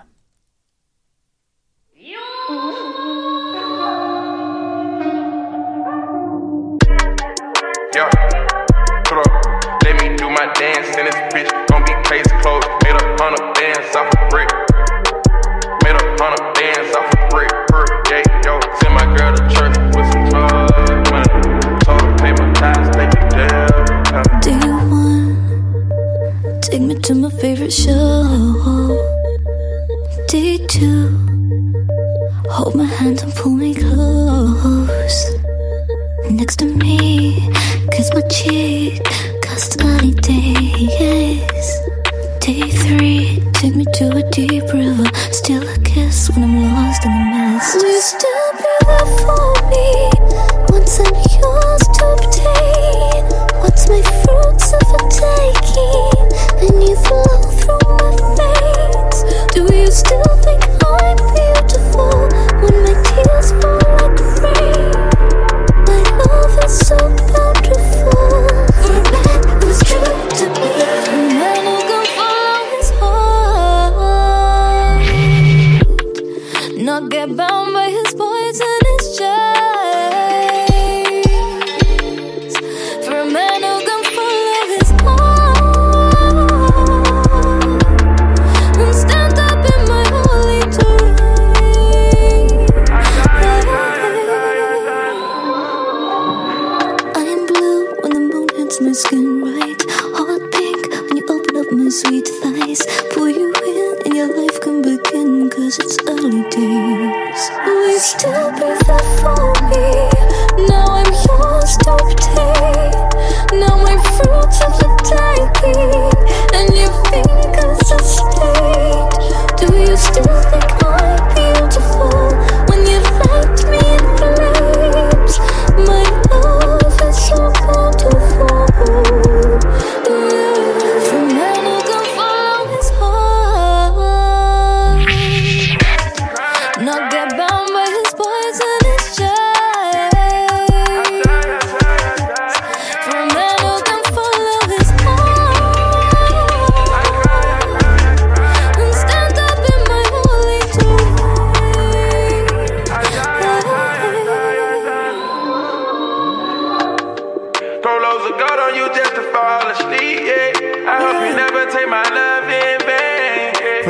Hundred 12.45 13.53
bands 13.55 13.95
off 13.95 14.07
a 14.13 14.29
brick. 14.29 14.49
Made 15.83 15.95
a 15.95 16.03
hundred 16.21 16.53
bands 16.53 16.95
off 16.95 17.11
a 17.11 17.17
brick 17.29 17.49
per. 17.69 17.85
Yo, 18.45 18.59
send 18.79 18.93
my 18.93 19.05
girl 19.17 19.35
to 19.35 19.41
church 19.53 19.75
with 19.95 20.07
some 20.11 20.29
money. 21.09 21.33
Ties, 22.53 22.89
take 22.95 23.11
me 23.13 23.21
down. 23.29 24.41
Do 24.41 24.51
you 24.51 24.73
want 24.91 26.63
take 26.63 26.81
me 26.81 26.95
to 26.95 27.15
my 27.15 27.29
favorite 27.29 27.73
show? 27.73 28.23
D2 30.27 30.77
Hold 32.49 32.75
my 32.75 32.85
hand 32.85 33.21
and 33.21 33.33
pull 33.35 33.51
me 33.51 33.75
close 33.75 35.35
Next 36.29 36.57
to 36.57 36.65
me 36.65 37.51
Kiss 37.91 38.13
my 38.13 38.21
cheek 38.21 39.03
cause 39.41 39.75
Custody 39.75 40.13
days 40.13 41.54
Day 42.45 42.69
three, 42.69 43.41
take 43.53 43.75
me 43.75 43.85
to 43.95 44.17
a 44.17 44.29
deep 44.29 44.71
river. 44.71 45.09
Still 45.31 45.67
a 45.67 45.79
kiss 45.79 46.29
when 46.29 46.43
I'm 46.43 46.61
lost 46.61 47.03
in 47.03 47.11
the 47.11 47.25
mist. 47.33 47.75
Will 47.75 47.91
you 47.91 47.99
still 47.99 48.53
be 48.53 48.73
there 48.85 49.09
for 49.17 49.49
me? 49.71 50.11
Once 50.69 50.99
I'm 50.99 51.24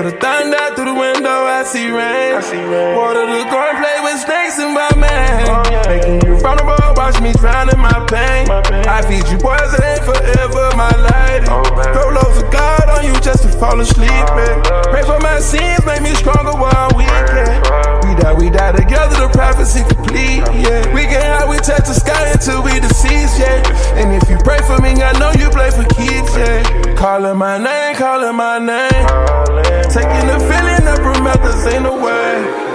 the 0.05 0.11
thunder 0.21 0.75
through 0.77 0.85
the 0.85 0.93
window, 0.93 1.49
I 1.49 1.65
see 1.65 1.89
rain. 1.89 2.37
I 2.37 2.41
see 2.45 2.61
rain. 2.61 2.93
Water 2.93 3.25
the 3.25 3.41
corn, 3.49 3.73
play 3.81 3.97
with 4.05 4.21
snakes 4.21 4.61
in 4.61 4.69
my 4.69 4.93
man. 5.01 5.49
Oh, 5.49 5.65
yeah. 5.65 5.81
Making 5.89 6.21
you 6.21 6.37
vulnerable, 6.37 6.77
watch 6.93 7.17
me 7.25 7.33
drown 7.41 7.73
in 7.73 7.79
my 7.81 7.97
pain. 8.05 8.45
my 8.45 8.61
pain. 8.61 8.85
I 8.85 9.01
feed 9.01 9.25
you 9.33 9.41
poison 9.41 9.81
forever, 10.05 10.69
my 10.77 10.93
lady. 10.93 11.49
Oh, 11.49 11.65
Throw 11.89 12.13
loads 12.13 12.37
of 12.37 12.53
God 12.53 12.85
on 12.93 13.01
you 13.09 13.17
just 13.25 13.41
to 13.43 13.49
fall 13.57 13.81
asleep. 13.81 14.13
Oh, 14.13 14.85
Pray 14.93 15.01
for 15.01 15.17
my 15.25 15.41
sins, 15.41 15.81
make 15.89 16.05
me 16.05 16.13
stronger 16.13 16.53
while 16.53 16.93
we 16.93 17.09
can. 17.09 17.57
We 18.05 18.13
die, 18.21 18.33
we 18.37 18.53
die 18.53 18.77
together, 18.77 19.25
the 19.25 19.29
prophecy 19.33 19.81
complete. 19.89 20.45
Yeah, 20.53 20.85
we 20.93 21.09
can 21.09 21.17
hide, 21.17 21.49
we 21.49 21.57
touch 21.57 21.89
the 21.89 21.97
sky 21.97 22.29
until 22.29 22.61
we 22.61 22.77
deceased. 22.77 23.41
Yeah, 23.41 23.57
and 23.97 24.13
if 24.13 24.29
you 24.29 24.37
pray 24.45 24.61
for 24.69 24.77
me, 24.85 24.93
I 25.01 25.17
know 25.17 25.33
you 25.33 25.49
play 25.49 25.73
for 25.73 25.81
kids. 25.97 26.29
Yeah. 26.37 26.84
Calling 27.05 27.37
my 27.37 27.59
name, 27.59 27.95
calling 27.97 28.35
my 28.35 28.57
name. 28.57 29.05
Taking 29.93 30.25
the 30.25 30.39
feeling 30.49 30.83
that 30.89 30.97
promethazine 31.05 31.85
away. 31.85 32.65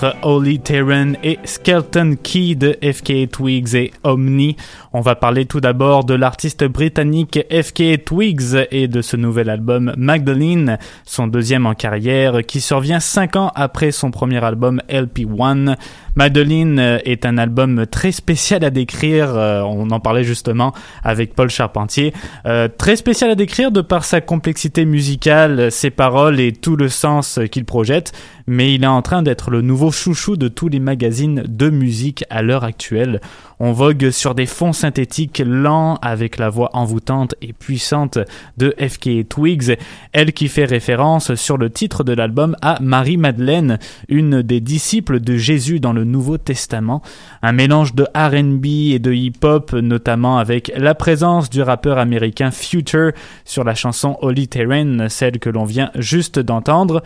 titres 0.00 0.16
Holy 0.22 0.60
Terran 0.60 1.12
et 1.22 1.38
Skeleton 1.44 2.16
Key 2.22 2.54
de 2.54 2.76
FK 2.82 3.30
Twigs 3.30 3.74
et 3.74 3.92
Omni. 4.02 4.56
On 4.92 5.00
va 5.00 5.14
parler 5.14 5.44
tout 5.44 5.60
d'abord 5.60 6.04
de 6.04 6.14
l'artiste 6.14 6.64
britannique 6.64 7.38
FK 7.50 8.04
Twigs 8.04 8.66
et 8.70 8.88
de 8.88 9.02
ce 9.02 9.16
nouvel 9.16 9.50
album 9.50 9.92
Magdalene, 9.96 10.78
son 11.04 11.26
deuxième 11.26 11.66
en 11.66 11.74
carrière 11.74 12.44
qui 12.46 12.60
survient 12.60 13.00
cinq 13.00 13.36
ans 13.36 13.52
après 13.54 13.92
son 13.92 14.10
premier 14.10 14.42
album 14.42 14.80
LP1. 14.88 15.76
Madeline 16.16 16.78
euh, 16.78 16.98
est 17.04 17.24
un 17.24 17.38
album 17.38 17.86
très 17.86 18.12
spécial 18.12 18.64
à 18.64 18.70
décrire. 18.70 19.34
Euh, 19.34 19.62
on 19.62 19.90
en 19.90 20.00
parlait 20.00 20.24
justement 20.24 20.72
avec 21.04 21.34
Paul 21.34 21.50
Charpentier. 21.50 22.12
Euh, 22.46 22.68
très 22.68 22.96
spécial 22.96 23.30
à 23.30 23.34
décrire 23.34 23.70
de 23.70 23.80
par 23.80 24.04
sa 24.04 24.20
complexité 24.20 24.84
musicale, 24.84 25.70
ses 25.70 25.90
paroles 25.90 26.40
et 26.40 26.52
tout 26.52 26.76
le 26.76 26.88
sens 26.88 27.38
qu'il 27.50 27.64
projette. 27.64 28.12
Mais 28.46 28.74
il 28.74 28.82
est 28.82 28.88
en 28.88 29.02
train 29.02 29.22
d'être 29.22 29.50
le 29.50 29.62
nouveau 29.62 29.92
chouchou 29.92 30.36
de 30.36 30.48
tous 30.48 30.68
les 30.68 30.80
magazines 30.80 31.44
de 31.46 31.70
musique 31.70 32.24
à 32.30 32.42
l'heure 32.42 32.64
actuelle. 32.64 33.20
On 33.62 33.72
vogue 33.72 34.08
sur 34.08 34.34
des 34.34 34.46
fonds 34.46 34.72
synthétiques 34.72 35.42
lents 35.44 35.96
avec 35.96 36.38
la 36.38 36.48
voix 36.48 36.70
envoûtante 36.72 37.34
et 37.42 37.52
puissante 37.52 38.18
de 38.56 38.74
FK 38.78 39.28
Twigs, 39.28 39.76
elle 40.12 40.32
qui 40.32 40.48
fait 40.48 40.64
référence 40.64 41.34
sur 41.34 41.58
le 41.58 41.68
titre 41.68 42.02
de 42.02 42.14
l'album 42.14 42.56
à 42.62 42.78
Marie-Madeleine, 42.80 43.78
une 44.08 44.40
des 44.40 44.62
disciples 44.62 45.20
de 45.20 45.36
Jésus 45.36 45.78
dans 45.78 45.92
le 45.92 46.04
Nouveau 46.04 46.38
Testament. 46.38 47.02
Un 47.42 47.52
mélange 47.52 47.94
de 47.94 48.04
RB 48.14 48.94
et 48.94 48.98
de 48.98 49.12
hip-hop, 49.12 49.74
notamment 49.74 50.38
avec 50.38 50.72
la 50.74 50.94
présence 50.94 51.50
du 51.50 51.60
rappeur 51.60 51.98
américain 51.98 52.50
Future 52.50 53.12
sur 53.44 53.62
la 53.62 53.74
chanson 53.74 54.16
Holy 54.22 54.48
Terrain, 54.48 55.10
celle 55.10 55.38
que 55.38 55.50
l'on 55.50 55.64
vient 55.64 55.90
juste 55.96 56.38
d'entendre. 56.38 57.02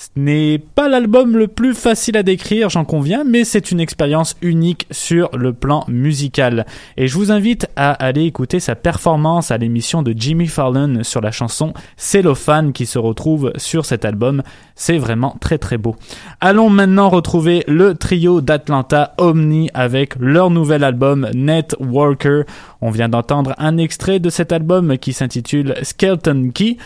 Ce 0.00 0.10
n'est 0.14 0.58
pas 0.58 0.88
l'album 0.88 1.36
le 1.36 1.48
plus 1.48 1.74
facile 1.74 2.16
à 2.16 2.22
décrire, 2.22 2.70
j'en 2.70 2.84
conviens, 2.84 3.24
mais 3.24 3.42
c'est 3.42 3.72
une 3.72 3.80
expérience 3.80 4.36
unique 4.42 4.86
sur 4.92 5.28
le 5.36 5.52
plan 5.52 5.84
musical. 5.88 6.66
Et 6.96 7.08
je 7.08 7.16
vous 7.16 7.32
invite 7.32 7.66
à 7.74 7.94
aller 7.94 8.22
écouter 8.22 8.60
sa 8.60 8.76
performance 8.76 9.50
à 9.50 9.58
l'émission 9.58 10.04
de 10.04 10.14
Jimmy 10.16 10.46
Fallon 10.46 11.02
sur 11.02 11.20
la 11.20 11.32
chanson 11.32 11.74
Cellophane 11.96 12.72
qui 12.72 12.86
se 12.86 13.00
retrouve 13.00 13.52
sur 13.56 13.84
cet 13.84 14.04
album. 14.04 14.44
C'est 14.76 14.98
vraiment 14.98 15.36
très 15.40 15.58
très 15.58 15.78
beau. 15.78 15.96
Allons 16.40 16.70
maintenant 16.70 17.08
retrouver 17.08 17.64
le 17.66 17.94
trio 17.96 18.40
d'Atlanta 18.40 19.14
Omni 19.18 19.68
avec 19.74 20.14
leur 20.20 20.50
nouvel 20.50 20.84
album 20.84 21.28
Networker. 21.34 22.44
On 22.80 22.92
vient 22.92 23.08
d'entendre 23.08 23.52
un 23.58 23.76
extrait 23.78 24.20
de 24.20 24.30
cet 24.30 24.52
album 24.52 24.96
qui 24.96 25.12
s'intitule 25.12 25.74
Skeleton 25.82 26.50
Key. 26.54 26.76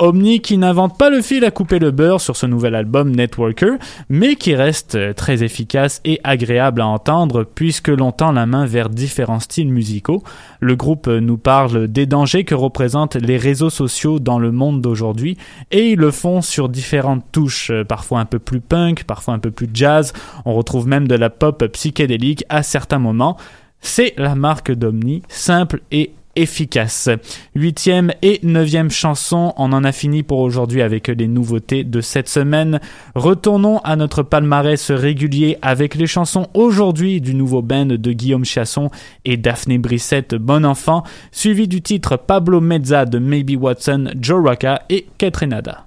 Omni 0.00 0.40
qui 0.40 0.56
n'invente 0.56 0.98
pas 0.98 1.10
le 1.10 1.20
fil 1.20 1.44
à 1.44 1.50
couper 1.50 1.78
le 1.78 1.90
beurre 1.90 2.22
sur 2.22 2.34
ce 2.34 2.46
nouvel 2.46 2.74
album 2.74 3.14
Networker, 3.14 3.76
mais 4.08 4.34
qui 4.34 4.54
reste 4.54 5.14
très 5.14 5.44
efficace 5.44 6.00
et 6.06 6.18
agréable 6.24 6.80
à 6.80 6.86
entendre 6.86 7.44
puisque 7.44 7.88
l'on 7.88 8.10
tend 8.10 8.32
la 8.32 8.46
main 8.46 8.64
vers 8.64 8.88
différents 8.88 9.40
styles 9.40 9.70
musicaux. 9.70 10.22
Le 10.60 10.74
groupe 10.74 11.06
nous 11.06 11.36
parle 11.36 11.86
des 11.86 12.06
dangers 12.06 12.44
que 12.44 12.54
représentent 12.54 13.16
les 13.16 13.36
réseaux 13.36 13.68
sociaux 13.68 14.18
dans 14.18 14.38
le 14.38 14.52
monde 14.52 14.80
d'aujourd'hui 14.80 15.36
et 15.70 15.90
ils 15.90 15.98
le 15.98 16.10
font 16.10 16.40
sur 16.40 16.70
différentes 16.70 17.24
touches, 17.30 17.70
parfois 17.86 18.20
un 18.20 18.24
peu 18.24 18.38
plus 18.38 18.60
punk, 18.60 19.04
parfois 19.04 19.34
un 19.34 19.38
peu 19.38 19.50
plus 19.50 19.68
jazz. 19.72 20.14
On 20.46 20.54
retrouve 20.54 20.88
même 20.88 21.08
de 21.08 21.14
la 21.14 21.28
pop 21.28 21.62
psychédélique 21.66 22.44
à 22.48 22.62
certains 22.62 22.98
moments. 22.98 23.36
C'est 23.82 24.14
la 24.16 24.34
marque 24.34 24.72
d'Omni, 24.72 25.22
simple 25.28 25.80
et 25.90 26.12
efficace. 26.40 27.08
Huitième 27.54 28.12
et 28.22 28.40
neuvième 28.42 28.90
chanson, 28.90 29.52
on 29.56 29.72
en 29.72 29.84
a 29.84 29.92
fini 29.92 30.22
pour 30.22 30.40
aujourd'hui 30.40 30.82
avec 30.82 31.08
les 31.08 31.28
nouveautés 31.28 31.84
de 31.84 32.00
cette 32.00 32.28
semaine. 32.28 32.80
Retournons 33.14 33.78
à 33.78 33.96
notre 33.96 34.22
palmarès 34.22 34.90
régulier 34.90 35.58
avec 35.62 35.94
les 35.94 36.06
chansons 36.06 36.48
aujourd'hui 36.54 37.20
du 37.20 37.34
nouveau 37.34 37.62
band 37.62 37.86
de 37.86 38.12
Guillaume 38.12 38.44
Chasson 38.44 38.90
et 39.24 39.36
Daphné 39.36 39.78
Brissette 39.78 40.34
Bon 40.34 40.64
Enfant, 40.64 41.04
suivi 41.30 41.68
du 41.68 41.82
titre 41.82 42.16
Pablo 42.16 42.60
Mezza 42.60 43.04
de 43.04 43.18
Maybe 43.18 43.60
Watson, 43.60 44.10
Joe 44.18 44.42
Rocca 44.42 44.82
et 44.88 45.06
Ketrenada. 45.18 45.86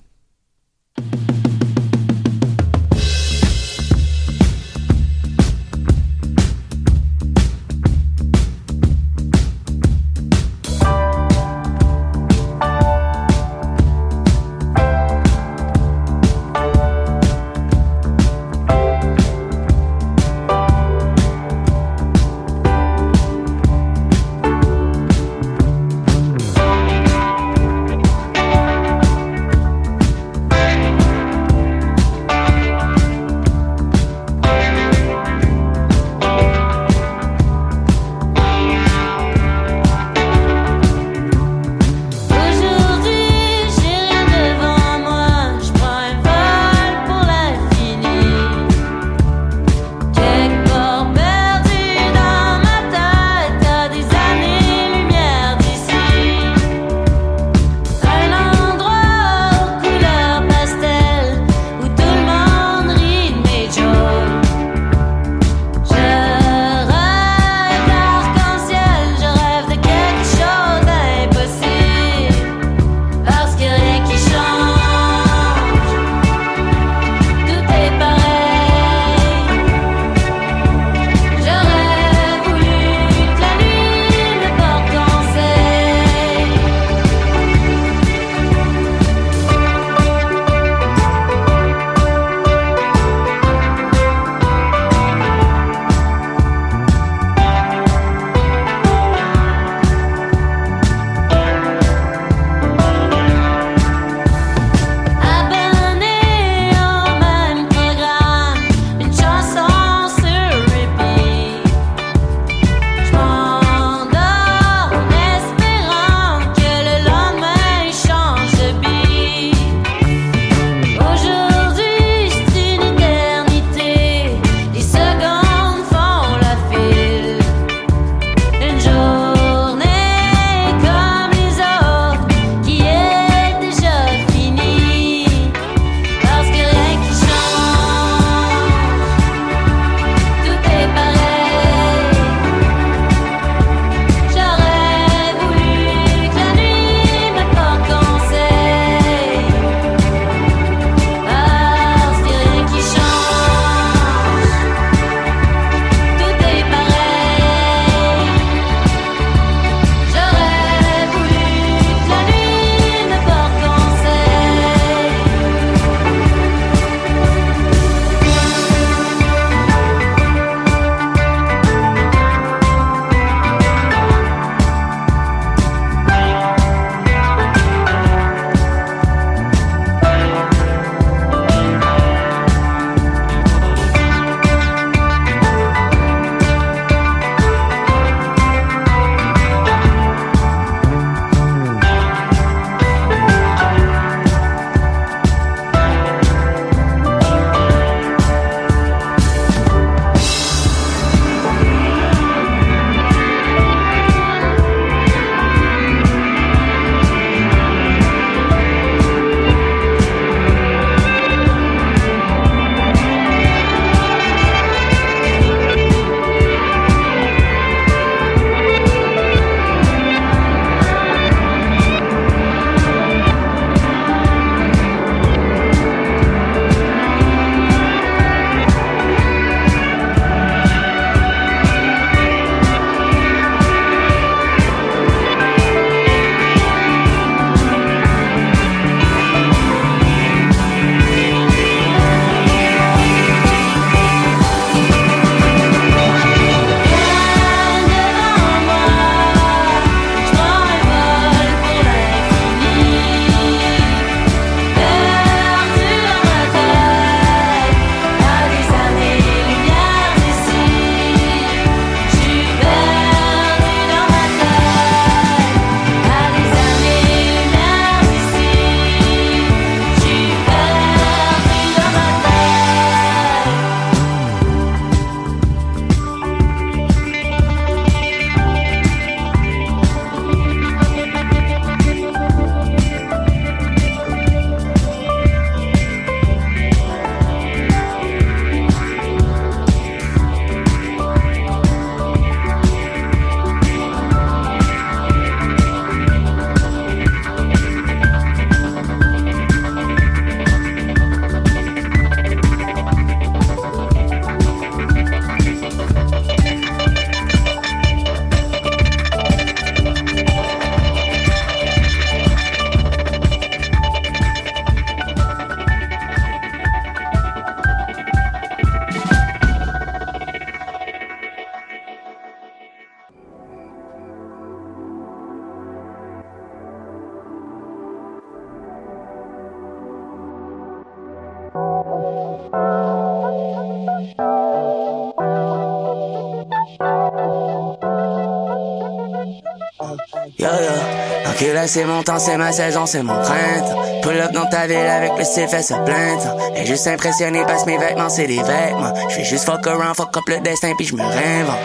C'est 341.68 341.86
mon 341.86 342.03
temps, 342.03 342.20
c'est 342.20 342.38
ma 342.38 342.51
saison, 342.51 342.86
c'est 342.86 343.03
mon 343.03 343.14
printemps. 343.14 343.82
Pull 344.01 344.20
up 344.20 344.32
dans 344.32 344.45
ta 344.45 344.68
ville 344.68 344.78
avec 344.78 345.11
le 345.18 345.24
style 345.24 345.47
fait 345.47 345.61
se 345.61 345.74
plaindre. 345.74 346.38
Et 346.55 346.66
juste 346.66 346.88
impressionné 346.88 347.43
parce 347.45 347.66
mes 347.66 347.78
vêtements 347.78 348.09
c'est 348.09 348.28
des 348.28 348.41
vêtements. 348.41 348.93
Je 349.09 349.16
fais 349.16 349.24
juste 349.24 349.45
fuck 349.45 349.66
around, 349.68 349.95
fuck 349.95 350.16
up 350.18 350.24
le 350.28 350.39
destin 350.41 350.74
puis 350.78 350.86
je 350.86 350.95
me 350.95 351.01
réinvente. 351.01 351.59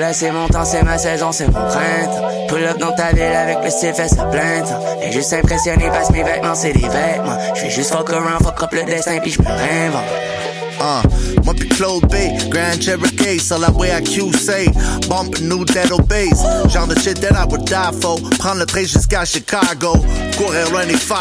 Là 0.00 0.12
c'est 0.12 0.30
mon 0.30 0.48
temps, 0.48 0.64
c'est 0.64 0.82
ma 0.82 0.98
saison, 0.98 1.30
c'est 1.30 1.46
mon 1.46 1.52
printemps. 1.52 2.28
Pull 2.48 2.64
up 2.64 2.78
dans 2.78 2.92
ta 2.92 3.12
ville 3.12 3.22
avec 3.22 3.58
le 3.62 3.70
style 3.70 3.94
fait 3.94 4.08
se 4.08 4.16
plaindre. 4.16 4.80
Et 5.02 5.12
juste 5.12 5.32
impressionné 5.32 5.88
parce 5.88 6.10
mes 6.10 6.24
vêtements 6.24 6.54
c'est 6.54 6.72
des 6.72 6.88
vêtements. 6.88 7.38
Je 7.54 7.60
fais 7.60 7.70
juste 7.70 7.92
fuck 7.94 8.10
around, 8.10 8.42
fuck 8.42 8.62
up 8.62 8.72
le 8.72 8.84
destin 8.84 9.18
puis 9.20 9.30
je 9.30 9.40
me 9.40 9.48
réinvente. 9.48 10.53
Uh, 10.80 11.02
moi 11.44 11.54
pis 11.54 11.68
Claude 11.68 12.04
B, 12.08 12.14
Grand 12.50 12.80
Cherokee, 12.80 13.38
c'est 13.38 13.58
la 13.58 13.70
way 13.70 13.90
à 13.90 14.00
QC. 14.00 14.68
Bump 15.08 15.38
new 15.40 15.64
dead 15.64 15.90
obese. 15.92 16.42
Genre 16.68 16.86
de 16.86 16.98
shit 16.98 17.20
that 17.20 17.34
I 17.34 17.44
would 17.48 17.64
die 17.64 17.92
for. 18.00 18.18
Prendre 18.38 18.60
le 18.60 18.66
train 18.66 18.82
jusqu'à 18.82 19.24
Chicago. 19.24 19.96
Courir 20.36 20.70
loin 20.70 20.86
des 20.86 20.96
5 20.96 21.14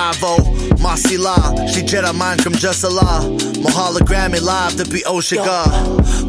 Marcy 0.80 1.18
là, 1.18 1.36
j'suis 1.68 1.88
Jedi 1.88 2.12
mind 2.14 2.44
comme 2.44 2.56
Just 2.56 2.86
Allah. 2.86 3.22
Mon 3.62 3.70
hologram 3.70 4.34
est 4.34 4.40
live 4.40 4.76
depuis 4.78 5.04
Oshiga. 5.06 5.64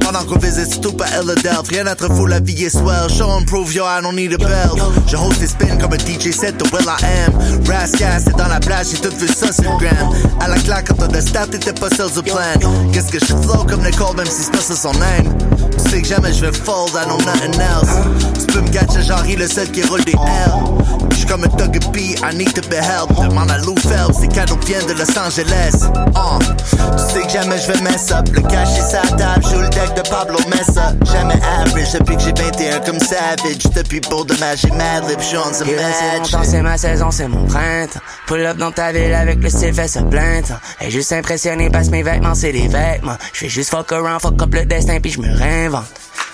Pendant 0.01 0.25
qu'on 0.25 0.39
visite 0.39 0.73
Stupa 0.75 1.07
Philadelphia, 1.07 1.63
rien 1.69 1.85
d'être 1.85 2.09
fou, 2.15 2.27
la 2.27 2.41
vie 2.41 2.65
est 2.65 2.71
swell. 2.71 3.09
Show 3.09 3.31
and 3.31 3.47
prove, 3.47 3.73
yo, 3.73 3.85
I 3.85 4.03
don't 4.03 4.15
need 4.15 4.35
a 4.35 4.39
belt. 4.39 4.79
Je 5.07 5.17
host 5.17 5.41
des 5.41 5.47
spins 5.47 5.77
comme 5.81 5.93
un 5.93 5.99
DJ 5.99 6.31
set 6.33 6.57
de 6.59 6.65
Will 6.73 6.87
I 6.87 7.27
Am. 7.27 7.33
Rascal, 7.67 8.21
c'est 8.23 8.37
dans 8.37 8.49
la 8.49 8.61
plage, 8.61 8.89
j'ai 8.91 8.99
tout 8.99 9.15
vu 9.17 9.29
ça 9.29 9.53
sur 9.53 9.71
le 9.73 9.79
gram. 9.79 10.11
À 10.41 10.49
la 10.49 10.57
claque, 10.57 10.89
quand 10.89 11.09
on 11.09 11.15
a 11.15 11.21
start, 11.21 11.51
t'étais 11.51 11.73
pas 11.73 11.89
seul 11.91 12.11
du 12.11 12.23
plan. 12.23 12.35
Qu'est-ce 12.93 13.11
que 13.11 13.19
je 13.19 13.27
flow 13.27 13.65
comme 13.69 13.83
Nicole, 13.83 14.17
même 14.17 14.27
si 14.27 14.43
c'est 14.45 14.53
pas 14.53 14.61
ça 14.61 14.77
son 14.77 14.93
name. 14.93 15.37
Tu 15.79 15.91
sais 15.91 16.03
que 16.03 16.09
jamais 16.09 16.33
je 16.33 16.45
vais 16.45 16.53
fold, 16.53 16.91
I 16.95 17.07
know 17.07 17.19
nothing 17.25 17.61
else. 17.61 17.91
Tu 18.39 18.47
peux 18.47 18.61
me 18.61 19.03
genre, 19.03 19.25
il 19.29 19.39
le 19.39 19.49
seul 19.49 19.71
qui 19.71 19.83
roule 19.83 20.05
des 20.05 20.13
L. 20.13 20.53
J'suis 21.13 21.27
comme 21.27 21.45
un 21.45 21.49
thug 21.49 21.79
B, 21.93 21.97
I 21.97 22.35
need 22.35 22.53
to 22.55 22.61
be 22.69 22.75
helped. 22.75 23.17
Demande 23.17 23.51
à 23.51 23.59
Lou 23.59 23.75
Phelps, 23.77 24.23
ces 24.35 24.41
cadeaux 24.41 24.59
viennent 24.67 24.87
de 24.87 24.93
Los 24.93 25.19
Angeles. 25.19 25.75
Uh. 26.15 26.39
Tu 26.39 27.15
sais 27.15 27.27
que 27.27 27.33
jamais 27.33 27.59
je 27.59 27.73
vais 27.73 27.81
mess 27.83 28.11
up. 28.11 28.27
Le 28.33 28.41
cash 28.43 28.79
est 28.79 28.91
sa 28.91 29.03
table, 29.17 29.45
joue 29.45 29.61
le 29.61 29.69
deck 29.69 29.95
de 29.97 30.09
Pablo 30.09 30.39
Messa. 30.49 30.93
Jamais 31.13 31.41
average 31.61 31.93
depuis 31.93 32.17
que 32.17 32.23
j'ai 32.23 32.33
21 32.33 32.81
comme 32.81 32.99
Savage. 32.99 33.65
Depuis 33.75 34.01
pour 34.01 34.25
de 34.25 34.35
j'ai 34.35 34.71
mad 34.71 35.09
lip, 35.09 35.21
j'suis 35.21 35.37
on 35.37 35.51
the 35.51 35.67
match. 35.77 36.35
C'est 36.45 36.63
ma 36.63 36.77
saison, 36.77 37.11
c'est 37.11 37.29
mon 37.29 37.47
printemps. 37.47 38.01
Pull 38.27 38.45
up 38.47 38.57
dans 38.57 38.73
ta 38.73 38.93
ville 38.93 39.15
avec 39.15 39.43
le 39.43 39.49
style 39.49 39.75
fait 39.75 39.89
se 39.89 40.01
plainte. 40.01 40.53
Et 40.81 40.91
juste 40.91 41.13
impressionné 41.13 41.71
parce 41.71 41.87
que 41.87 41.93
mes 41.93 42.03
vêtements 42.03 42.35
c'est 42.35 42.53
des 42.53 42.69
vêtements. 42.69 43.17
J'fais 43.33 43.49
juste 43.49 43.71
fuck 43.71 43.93
around, 43.93 44.21
fuck 44.21 44.41
up 44.43 44.55
le 44.55 44.65
destin 44.65 44.99
puis 45.01 45.13
je 45.13 45.21
me 45.21 45.33
réinvente. 45.37 45.85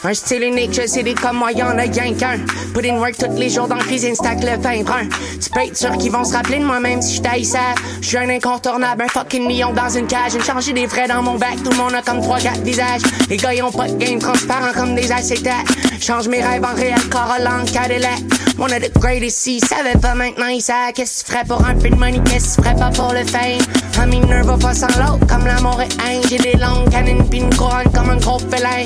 Un 0.03 0.14
style 0.14 0.42
unique, 0.44 0.72
je 0.72 0.86
sais 0.86 1.03
des 1.03 1.12
comme 1.12 1.36
moi, 1.36 1.53
y'en 1.53 1.76
a 1.76 1.82
rien 1.82 2.14
qu'un. 2.14 2.38
Put 2.72 2.88
in 2.88 2.98
work 2.98 3.18
tous 3.18 3.36
les 3.36 3.51
jours 3.51 3.68
dans 3.68 3.76
cuisine, 3.76 4.14
stack 4.14 4.42
le 4.42 4.59
pain 4.59 4.82
brun. 4.82 5.07
Tu 5.42 5.51
peux 5.51 5.61
être 5.61 5.76
sûr 5.76 5.92
qu'ils 5.98 6.11
vont 6.11 6.24
se 6.24 6.32
rappeler 6.32 6.59
de 6.59 6.64
moi 6.64 6.80
même 6.80 7.03
si 7.03 7.16
je 7.16 7.20
taille 7.20 7.44
ça. 7.44 7.74
Je 8.01 8.07
suis 8.07 8.16
un 8.16 8.30
incontournable, 8.30 9.03
un 9.03 9.09
fucking 9.09 9.46
lion 9.46 9.74
dans 9.74 9.90
une 9.90 10.07
cage. 10.07 10.32
J'ai 10.32 10.40
changé 10.40 10.72
des 10.72 10.88
frais 10.88 11.07
dans 11.07 11.22
mon 11.22 11.36
bac, 11.36 11.57
tout 11.62 11.70
le 11.70 11.76
monde 11.76 11.94
a 11.94 12.01
comme 12.01 12.22
trois 12.22 12.38
quatre 12.38 12.62
visages. 12.62 13.03
Les 13.28 13.36
gars 13.36 13.53
ils 13.53 13.62
ont 13.62 13.70
pas 13.70 13.88
de 13.88 13.96
game 13.98 14.18
transparent 14.18 14.72
comme 14.74 14.94
des 14.94 15.12
acétates. 15.12 15.66
Change 16.01 16.28
mes 16.28 16.42
rêves 16.42 16.64
en 16.64 16.74
réel, 16.74 17.01
Corolla, 17.11 17.62
Cadillac. 17.70 18.20
One 18.59 18.72
of 18.72 18.80
the 18.80 18.98
greatest, 18.98 19.36
s'ils 19.36 19.62
savaient 19.62 19.98
pas 20.01 20.14
maintenant, 20.14 20.48
ils 20.48 20.62
savent 20.62 20.92
qu'est-ce 20.94 21.24
que 21.24 21.26
tu 21.26 21.32
ferais 21.32 21.44
pour 21.44 21.64
un 21.64 21.74
peu 21.74 21.90
de 21.90 21.94
money, 21.94 22.20
qu'est-ce 22.24 22.57
que 22.57 22.62
tu 22.62 22.68
ferais 22.68 22.76
pas 22.76 22.90
pour 22.90 23.12
le 23.12 23.24
fame? 23.26 23.61
Un 23.98 24.07
mineur 24.07 24.44
va 24.44 24.57
pas 24.57 24.72
sans 24.72 24.86
l'autre, 24.86 25.26
comme 25.26 25.46
l'amour 25.46 25.80
et 25.82 25.88
haine. 26.09 26.22
J'ai 26.28 26.38
des 26.38 26.55
longues 26.55 26.88
canines 26.90 27.28
pis 27.28 27.38
une 27.38 27.55
couronne 27.55 27.90
comme 27.94 28.09
un 28.09 28.16
gros 28.16 28.38
félin. 28.38 28.84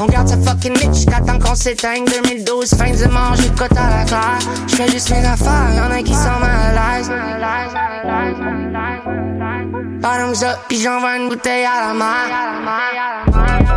On 0.00 0.06
garde 0.06 0.28
sa 0.28 0.36
fucking 0.36 0.74
niche 0.74 1.06
temps 1.06 1.38
qu'on 1.40 1.54
s'éteigne 1.56 2.04
2012, 2.04 2.74
fin 2.74 2.92
du 2.92 3.06
mort, 3.08 3.34
j'écoute 3.34 3.76
à 3.76 3.98
la 3.98 4.04
claire. 4.04 4.38
J'fais 4.68 4.88
juste 4.88 5.10
mes 5.10 5.24
affaires, 5.24 5.74
y'en 5.76 5.90
a 5.90 6.02
qui 6.02 6.14
sont 6.14 6.38
mal 6.40 6.78
à 6.78 6.98
l'aise. 6.98 7.10
Bottoms 10.00 10.44
up, 10.44 10.58
pis 10.68 10.80
j'envoie 10.80 11.16
une 11.16 11.28
bouteille 11.28 11.64
à 11.64 11.88
la 11.88 11.94
mer 11.94 13.67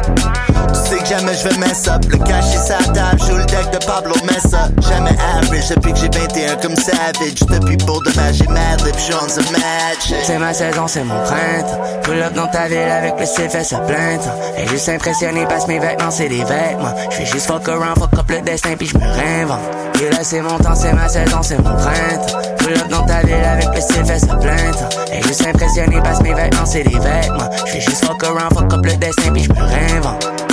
jamais 1.11 1.33
je 1.35 1.49
vais 1.49 1.57
mess 1.57 1.87
up. 1.87 2.01
Le 2.09 2.17
cash 2.17 2.55
est 2.55 2.57
sa 2.57 2.77
table, 2.77 3.19
joue 3.19 3.35
le 3.35 3.45
deck 3.45 3.69
de 3.71 3.85
Pablo 3.85 4.15
Messa. 4.23 4.69
Jamais 4.87 5.15
average 5.35 5.69
depuis 5.69 5.93
que 5.93 5.99
j'ai 5.99 6.09
21 6.09 6.55
comme 6.57 6.75
Savage. 6.75 7.41
Depuis 7.49 7.77
pour 7.77 8.01
demain, 8.03 8.31
j'ai 8.31 8.47
mad 8.47 8.81
lip, 8.85 8.95
j'suis 8.97 9.13
on 9.13 9.27
the 9.27 9.51
match. 9.51 10.13
C'est 10.23 10.37
ma 10.37 10.53
saison, 10.53 10.87
c'est 10.87 11.03
mon 11.03 11.21
printemps. 11.23 11.81
Pull 12.03 12.21
up 12.21 12.33
dans 12.33 12.47
ta 12.47 12.67
ville 12.67 12.77
avec 12.77 13.19
le 13.19 13.25
fait 13.25 13.63
se 13.63 13.75
plainte. 13.75 14.27
Et 14.57 14.67
juste 14.67 14.87
impressionné 14.87 15.45
parce 15.47 15.67
mes 15.67 15.79
vêtements 15.79 16.11
c'est 16.11 16.29
des 16.29 16.43
vêtements. 16.43 16.95
J'fais 17.09 17.25
juste 17.25 17.47
fuck 17.47 17.67
around, 17.67 17.97
fuck 17.97 18.17
up 18.17 18.29
le 18.29 18.41
destin 18.41 18.75
puis 18.77 18.87
j'me 18.87 19.03
réinvente. 19.03 19.59
Et 20.01 20.09
là 20.09 20.23
c'est 20.23 20.41
mon 20.41 20.57
temps, 20.59 20.75
c'est 20.75 20.93
ma 20.93 21.09
saison, 21.09 21.41
c'est 21.41 21.57
mon 21.57 21.75
printemps. 21.75 22.39
Pull 22.59 22.73
up 22.73 22.87
dans 22.89 23.05
ta 23.05 23.19
ville 23.21 23.45
avec 23.45 23.67
le 23.75 23.81
style 23.81 24.05
fait 24.05 24.19
se 24.19 24.25
plainte. 24.27 24.95
Et 25.11 25.21
juste 25.23 25.45
impressionné 25.45 25.99
parce 26.03 26.21
mes 26.21 26.33
vêtements 26.33 26.65
c'est 26.65 26.83
des 26.83 26.99
vêtements. 26.99 27.49
J'fais 27.65 27.81
juste 27.81 28.05
fuck 28.05 28.23
around, 28.23 28.53
fuck 28.53 28.73
up 28.73 28.85
le 28.85 28.95
destin 28.95 29.33
puis 29.33 29.43
j'me 29.43 29.59
réinvente. 29.59 30.50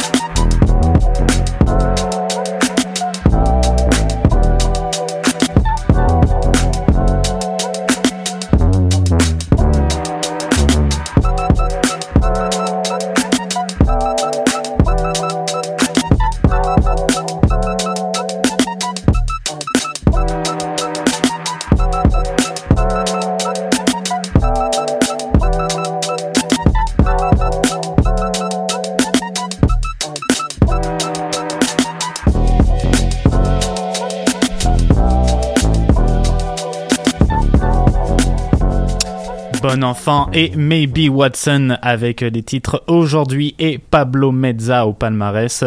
Et 40.32 40.52
Maybe 40.56 41.10
Watson 41.10 41.76
avec 41.82 42.22
les 42.22 42.42
titres 42.42 42.82
Aujourd'hui 42.86 43.54
et 43.58 43.76
Pablo 43.76 44.32
Mezza 44.32 44.86
au 44.86 44.94
palmarès. 44.94 45.64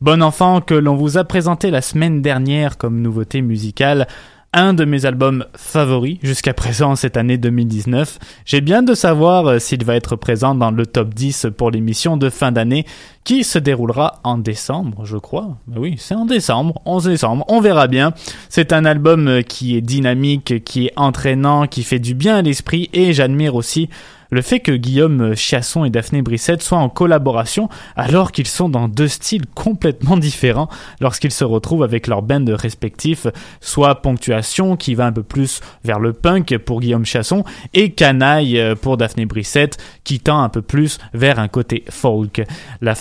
Bon 0.00 0.22
Enfant 0.22 0.62
que 0.62 0.72
l'on 0.72 0.96
vous 0.96 1.18
a 1.18 1.24
présenté 1.24 1.70
la 1.70 1.82
semaine 1.82 2.22
dernière 2.22 2.78
comme 2.78 3.02
nouveauté 3.02 3.42
musicale 3.42 4.06
un 4.54 4.74
de 4.74 4.84
mes 4.84 5.06
albums 5.06 5.46
favoris 5.56 6.18
jusqu'à 6.22 6.52
présent 6.52 6.94
cette 6.94 7.16
année 7.16 7.38
2019. 7.38 8.18
J'ai 8.44 8.60
bien 8.60 8.82
de 8.82 8.94
savoir 8.94 9.46
euh, 9.46 9.58
s'il 9.58 9.84
va 9.84 9.94
être 9.96 10.16
présent 10.16 10.54
dans 10.54 10.70
le 10.70 10.84
top 10.84 11.14
10 11.14 11.46
pour 11.56 11.70
l'émission 11.70 12.16
de 12.16 12.28
fin 12.28 12.52
d'année 12.52 12.84
qui 13.24 13.44
se 13.44 13.58
déroulera 13.58 14.20
en 14.24 14.38
décembre, 14.38 15.04
je 15.04 15.16
crois. 15.16 15.56
Ben 15.66 15.78
oui, 15.78 15.96
c'est 15.98 16.14
en 16.14 16.26
décembre, 16.26 16.80
11 16.84 17.04
décembre, 17.04 17.44
on 17.48 17.60
verra 17.60 17.86
bien. 17.86 18.12
C'est 18.48 18.72
un 18.72 18.84
album 18.84 19.28
euh, 19.28 19.42
qui 19.42 19.76
est 19.76 19.80
dynamique, 19.80 20.64
qui 20.64 20.86
est 20.86 20.92
entraînant, 20.96 21.66
qui 21.66 21.82
fait 21.82 21.98
du 21.98 22.14
bien 22.14 22.36
à 22.36 22.42
l'esprit 22.42 22.90
et 22.92 23.12
j'admire 23.12 23.54
aussi 23.54 23.88
le 24.32 24.40
fait 24.40 24.60
que 24.60 24.72
Guillaume 24.72 25.36
Chasson 25.36 25.84
et 25.84 25.90
Daphné 25.90 26.22
Brissette 26.22 26.62
soient 26.62 26.78
en 26.78 26.88
collaboration 26.88 27.68
alors 27.96 28.32
qu'ils 28.32 28.46
sont 28.46 28.70
dans 28.70 28.88
deux 28.88 29.06
styles 29.06 29.44
complètement 29.54 30.16
différents 30.16 30.70
lorsqu'ils 31.00 31.32
se 31.32 31.44
retrouvent 31.44 31.82
avec 31.82 32.06
leurs 32.06 32.22
bands 32.22 32.56
respectifs, 32.56 33.26
soit 33.60 34.00
Ponctuation 34.00 34.76
qui 34.76 34.94
va 34.94 35.04
un 35.04 35.12
peu 35.12 35.22
plus 35.22 35.60
vers 35.84 36.00
le 36.00 36.14
punk 36.14 36.56
pour 36.56 36.80
Guillaume 36.80 37.04
Chasson 37.04 37.44
et 37.74 37.90
Canaille 37.90 38.74
pour 38.80 38.96
Daphné 38.96 39.26
Brissette 39.26 39.76
qui 40.02 40.18
tend 40.18 40.42
un 40.42 40.48
peu 40.48 40.62
plus 40.62 40.96
vers 41.12 41.38
un 41.38 41.48
côté 41.48 41.84
folk. 41.90 42.42
La 42.80 42.94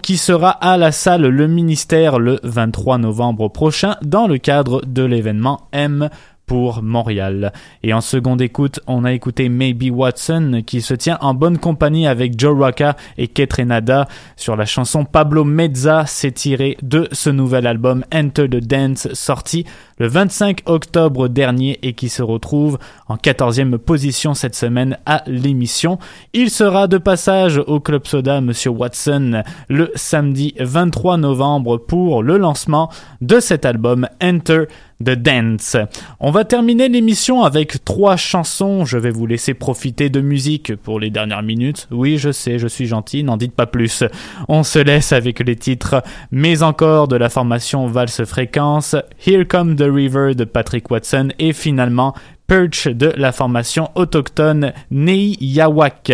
qui 0.00 0.16
sera 0.16 0.50
à 0.50 0.76
la 0.76 0.92
salle 0.92 1.26
Le 1.26 1.46
Ministère 1.46 2.18
le 2.18 2.40
23 2.42 2.98
novembre 2.98 3.48
prochain 3.48 3.96
dans 4.02 4.26
le 4.26 4.38
cadre 4.38 4.82
de 4.86 5.02
l'événement 5.02 5.68
M 5.72 6.08
pour 6.50 6.82
Montréal. 6.82 7.52
Et 7.84 7.94
en 7.94 8.00
seconde 8.00 8.42
écoute, 8.42 8.80
on 8.88 9.04
a 9.04 9.12
écouté 9.12 9.48
Maybe 9.48 9.92
Watson 9.92 10.64
qui 10.66 10.80
se 10.80 10.94
tient 10.94 11.16
en 11.20 11.32
bonne 11.32 11.58
compagnie 11.58 12.08
avec 12.08 12.36
Joe 12.36 12.58
Rocca 12.58 12.96
et 13.18 13.28
Ketrenada 13.28 14.08
sur 14.34 14.56
la 14.56 14.64
chanson 14.64 15.04
Pablo 15.04 15.44
Mezza, 15.44 16.06
c'est 16.08 16.32
tiré 16.32 16.76
de 16.82 17.06
ce 17.12 17.30
nouvel 17.30 17.68
album 17.68 18.04
Enter 18.12 18.48
the 18.48 18.66
Dance 18.66 19.06
sorti 19.12 19.64
le 19.98 20.08
25 20.08 20.62
octobre 20.66 21.28
dernier 21.28 21.78
et 21.82 21.92
qui 21.92 22.08
se 22.08 22.22
retrouve 22.22 22.78
en 23.06 23.14
14e 23.14 23.78
position 23.78 24.34
cette 24.34 24.56
semaine 24.56 24.98
à 25.06 25.22
l'émission. 25.28 26.00
Il 26.32 26.50
sera 26.50 26.88
de 26.88 26.98
passage 26.98 27.58
au 27.58 27.78
Club 27.78 28.08
Soda 28.08 28.40
Monsieur 28.40 28.70
Watson 28.70 29.44
le 29.68 29.92
samedi 29.94 30.54
23 30.58 31.16
novembre 31.18 31.76
pour 31.76 32.24
le 32.24 32.38
lancement 32.38 32.90
de 33.20 33.38
cet 33.38 33.64
album 33.64 34.08
Enter 34.20 34.64
de 35.00 35.14
Dance. 35.14 35.76
On 36.20 36.30
va 36.30 36.44
terminer 36.44 36.88
l'émission 36.88 37.42
avec 37.42 37.84
trois 37.84 38.16
chansons. 38.16 38.84
Je 38.84 38.98
vais 38.98 39.10
vous 39.10 39.26
laisser 39.26 39.54
profiter 39.54 40.10
de 40.10 40.20
musique 40.20 40.76
pour 40.76 41.00
les 41.00 41.10
dernières 41.10 41.42
minutes. 41.42 41.88
Oui, 41.90 42.18
je 42.18 42.32
sais, 42.32 42.58
je 42.58 42.68
suis 42.68 42.86
gentil, 42.86 43.24
n'en 43.24 43.36
dites 43.36 43.54
pas 43.54 43.66
plus. 43.66 44.04
On 44.48 44.62
se 44.62 44.78
laisse 44.78 45.12
avec 45.12 45.40
les 45.40 45.56
titres 45.56 46.02
Mais 46.30 46.62
encore 46.62 47.08
de 47.08 47.16
la 47.16 47.28
formation 47.28 47.86
Valse 47.86 48.24
Fréquence, 48.24 48.96
Here 49.26 49.46
Come 49.46 49.76
the 49.76 49.88
River 49.90 50.34
de 50.34 50.44
Patrick 50.44 50.90
Watson 50.90 51.28
et 51.38 51.52
finalement 51.52 52.14
Perch 52.50 52.88
de 52.88 53.12
la 53.16 53.30
formation 53.30 53.90
autochtone 53.94 54.72
Nei 54.90 55.36
Yawak. 55.40 56.12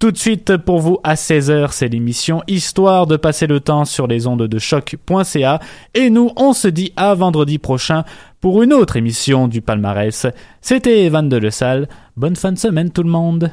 Tout 0.00 0.10
de 0.10 0.18
suite 0.18 0.56
pour 0.56 0.80
vous 0.80 0.98
à 1.04 1.14
16h, 1.14 1.68
c'est 1.70 1.86
l'émission 1.86 2.42
Histoire 2.48 3.06
de 3.06 3.16
passer 3.16 3.46
le 3.46 3.60
temps 3.60 3.84
sur 3.84 4.08
les 4.08 4.26
ondes 4.26 4.42
de 4.42 4.58
choc.ca 4.58 5.60
et 5.94 6.10
nous 6.10 6.32
on 6.36 6.52
se 6.54 6.66
dit 6.66 6.92
à 6.96 7.14
vendredi 7.14 7.58
prochain 7.58 8.02
pour 8.40 8.62
une 8.62 8.72
autre 8.72 8.96
émission 8.96 9.48
du 9.48 9.62
palmarès. 9.62 10.26
C'était 10.60 11.04
Evan 11.04 11.28
de 11.28 11.36
Le 11.36 11.50
Salle. 11.50 11.88
Bonne 12.16 12.36
fin 12.36 12.52
de 12.52 12.58
semaine 12.58 12.90
tout 12.90 13.02
le 13.02 13.10
monde. 13.10 13.50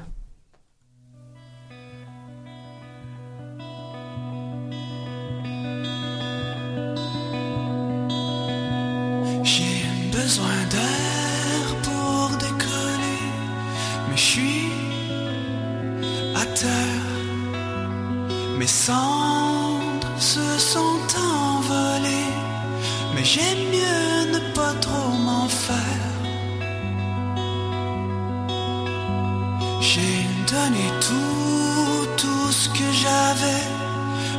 Donné 30.63 30.91
tout, 30.99 32.07
tout 32.17 32.51
ce 32.51 32.69
que 32.69 32.91
j'avais, 32.91 33.63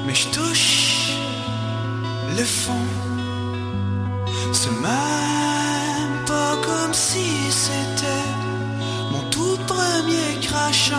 mais 0.06 0.14
je 0.14 0.28
touche 0.28 1.12
le 2.36 2.44
fond. 2.44 2.86
C'est 4.52 4.70
même 4.70 6.24
pas 6.26 6.56
comme 6.66 6.94
si 6.94 7.26
c'était 7.50 8.28
mon 9.12 9.22
tout 9.30 9.58
premier 9.66 10.40
crash 10.40 10.92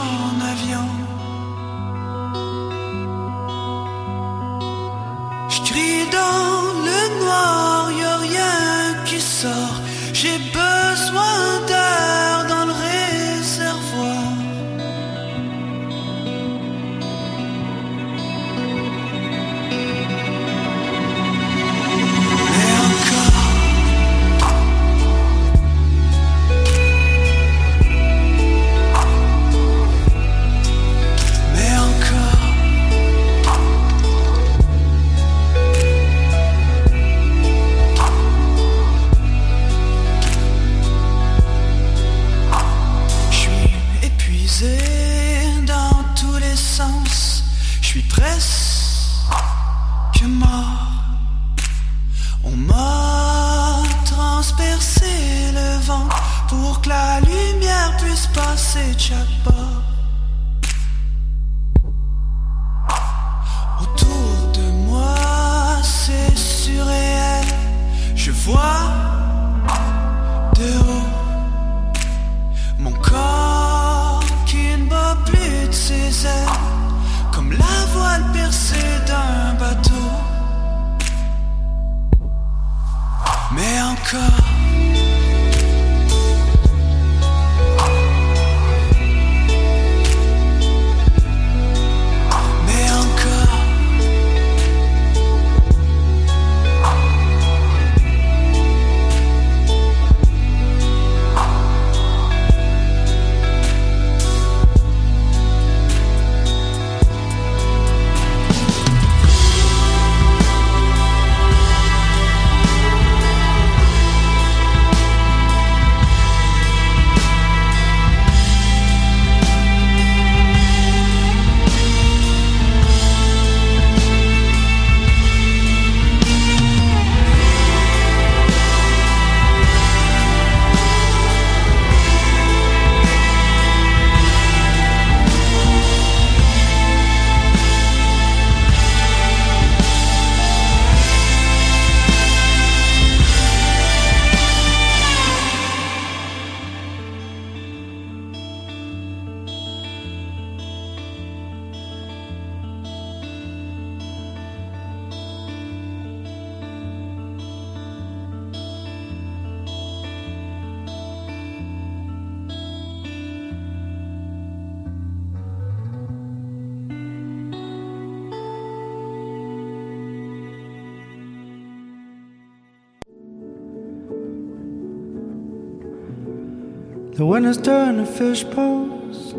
The 177.25 177.31
winter's 177.31 177.57
turned 177.57 178.05
to 178.05 178.05
fish 178.05 178.45
pools. 178.51 179.33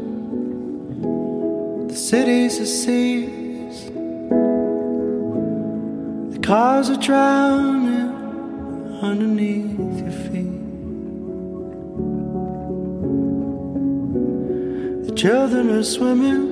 The 1.88 1.94
cities 1.94 2.58
are 2.58 2.66
seas. 2.66 3.84
The 6.32 6.40
cars 6.42 6.90
are 6.90 6.96
drowning 6.96 8.10
underneath 9.02 10.00
your 10.00 10.10
feet. 10.10 10.64
The 15.06 15.14
children 15.14 15.70
are 15.70 15.84
swimming 15.84 16.46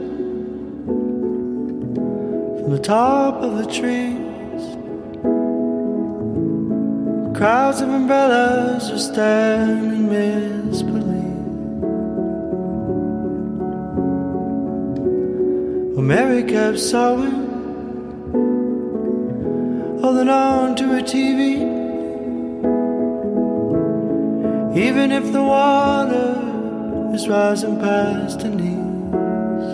from 2.61 2.71
the 2.71 2.79
top 2.79 3.43
of 3.43 3.59
the 3.59 3.67
trees. 3.67 4.63
Crowds 7.37 7.81
of 7.81 7.89
umbrellas 7.89 8.89
are 8.89 8.99
standing 8.99 10.09
misbelief. 10.09 11.04
Mary 16.05 16.43
kept 16.43 16.79
sewing 16.79 17.33
holding 20.03 20.29
on 20.29 20.77
to 20.77 20.99
a 20.99 21.03
TV. 21.03 21.41
Even 24.77 25.13
if 25.13 25.33
the 25.33 25.43
water 25.43 27.13
is 27.15 27.27
rising 27.27 27.81
past 27.81 28.43
her 28.43 28.51
knees. 28.51 29.71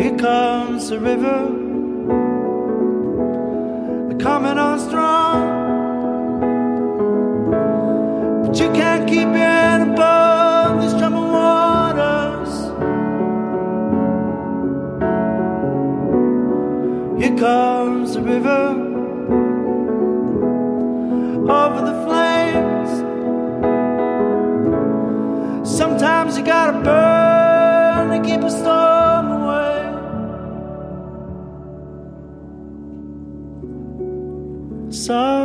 Here 0.00 0.16
comes 0.16 0.88
the 0.88 0.98
river, 0.98 1.40
coming 4.18 4.58
on 4.58 4.78
strong. 4.80 5.05
becomes 17.36 18.16
a 18.16 18.20
river 18.22 18.68
over 21.50 21.80
the 21.84 21.96
flames. 22.06 22.90
Sometimes 25.68 26.38
you 26.38 26.44
gotta 26.44 26.80
burn 26.80 28.08
to 28.10 28.20
keep 28.26 28.40
a 28.40 28.50
storm 28.50 29.26
away. 29.38 29.76
Some 34.90 35.35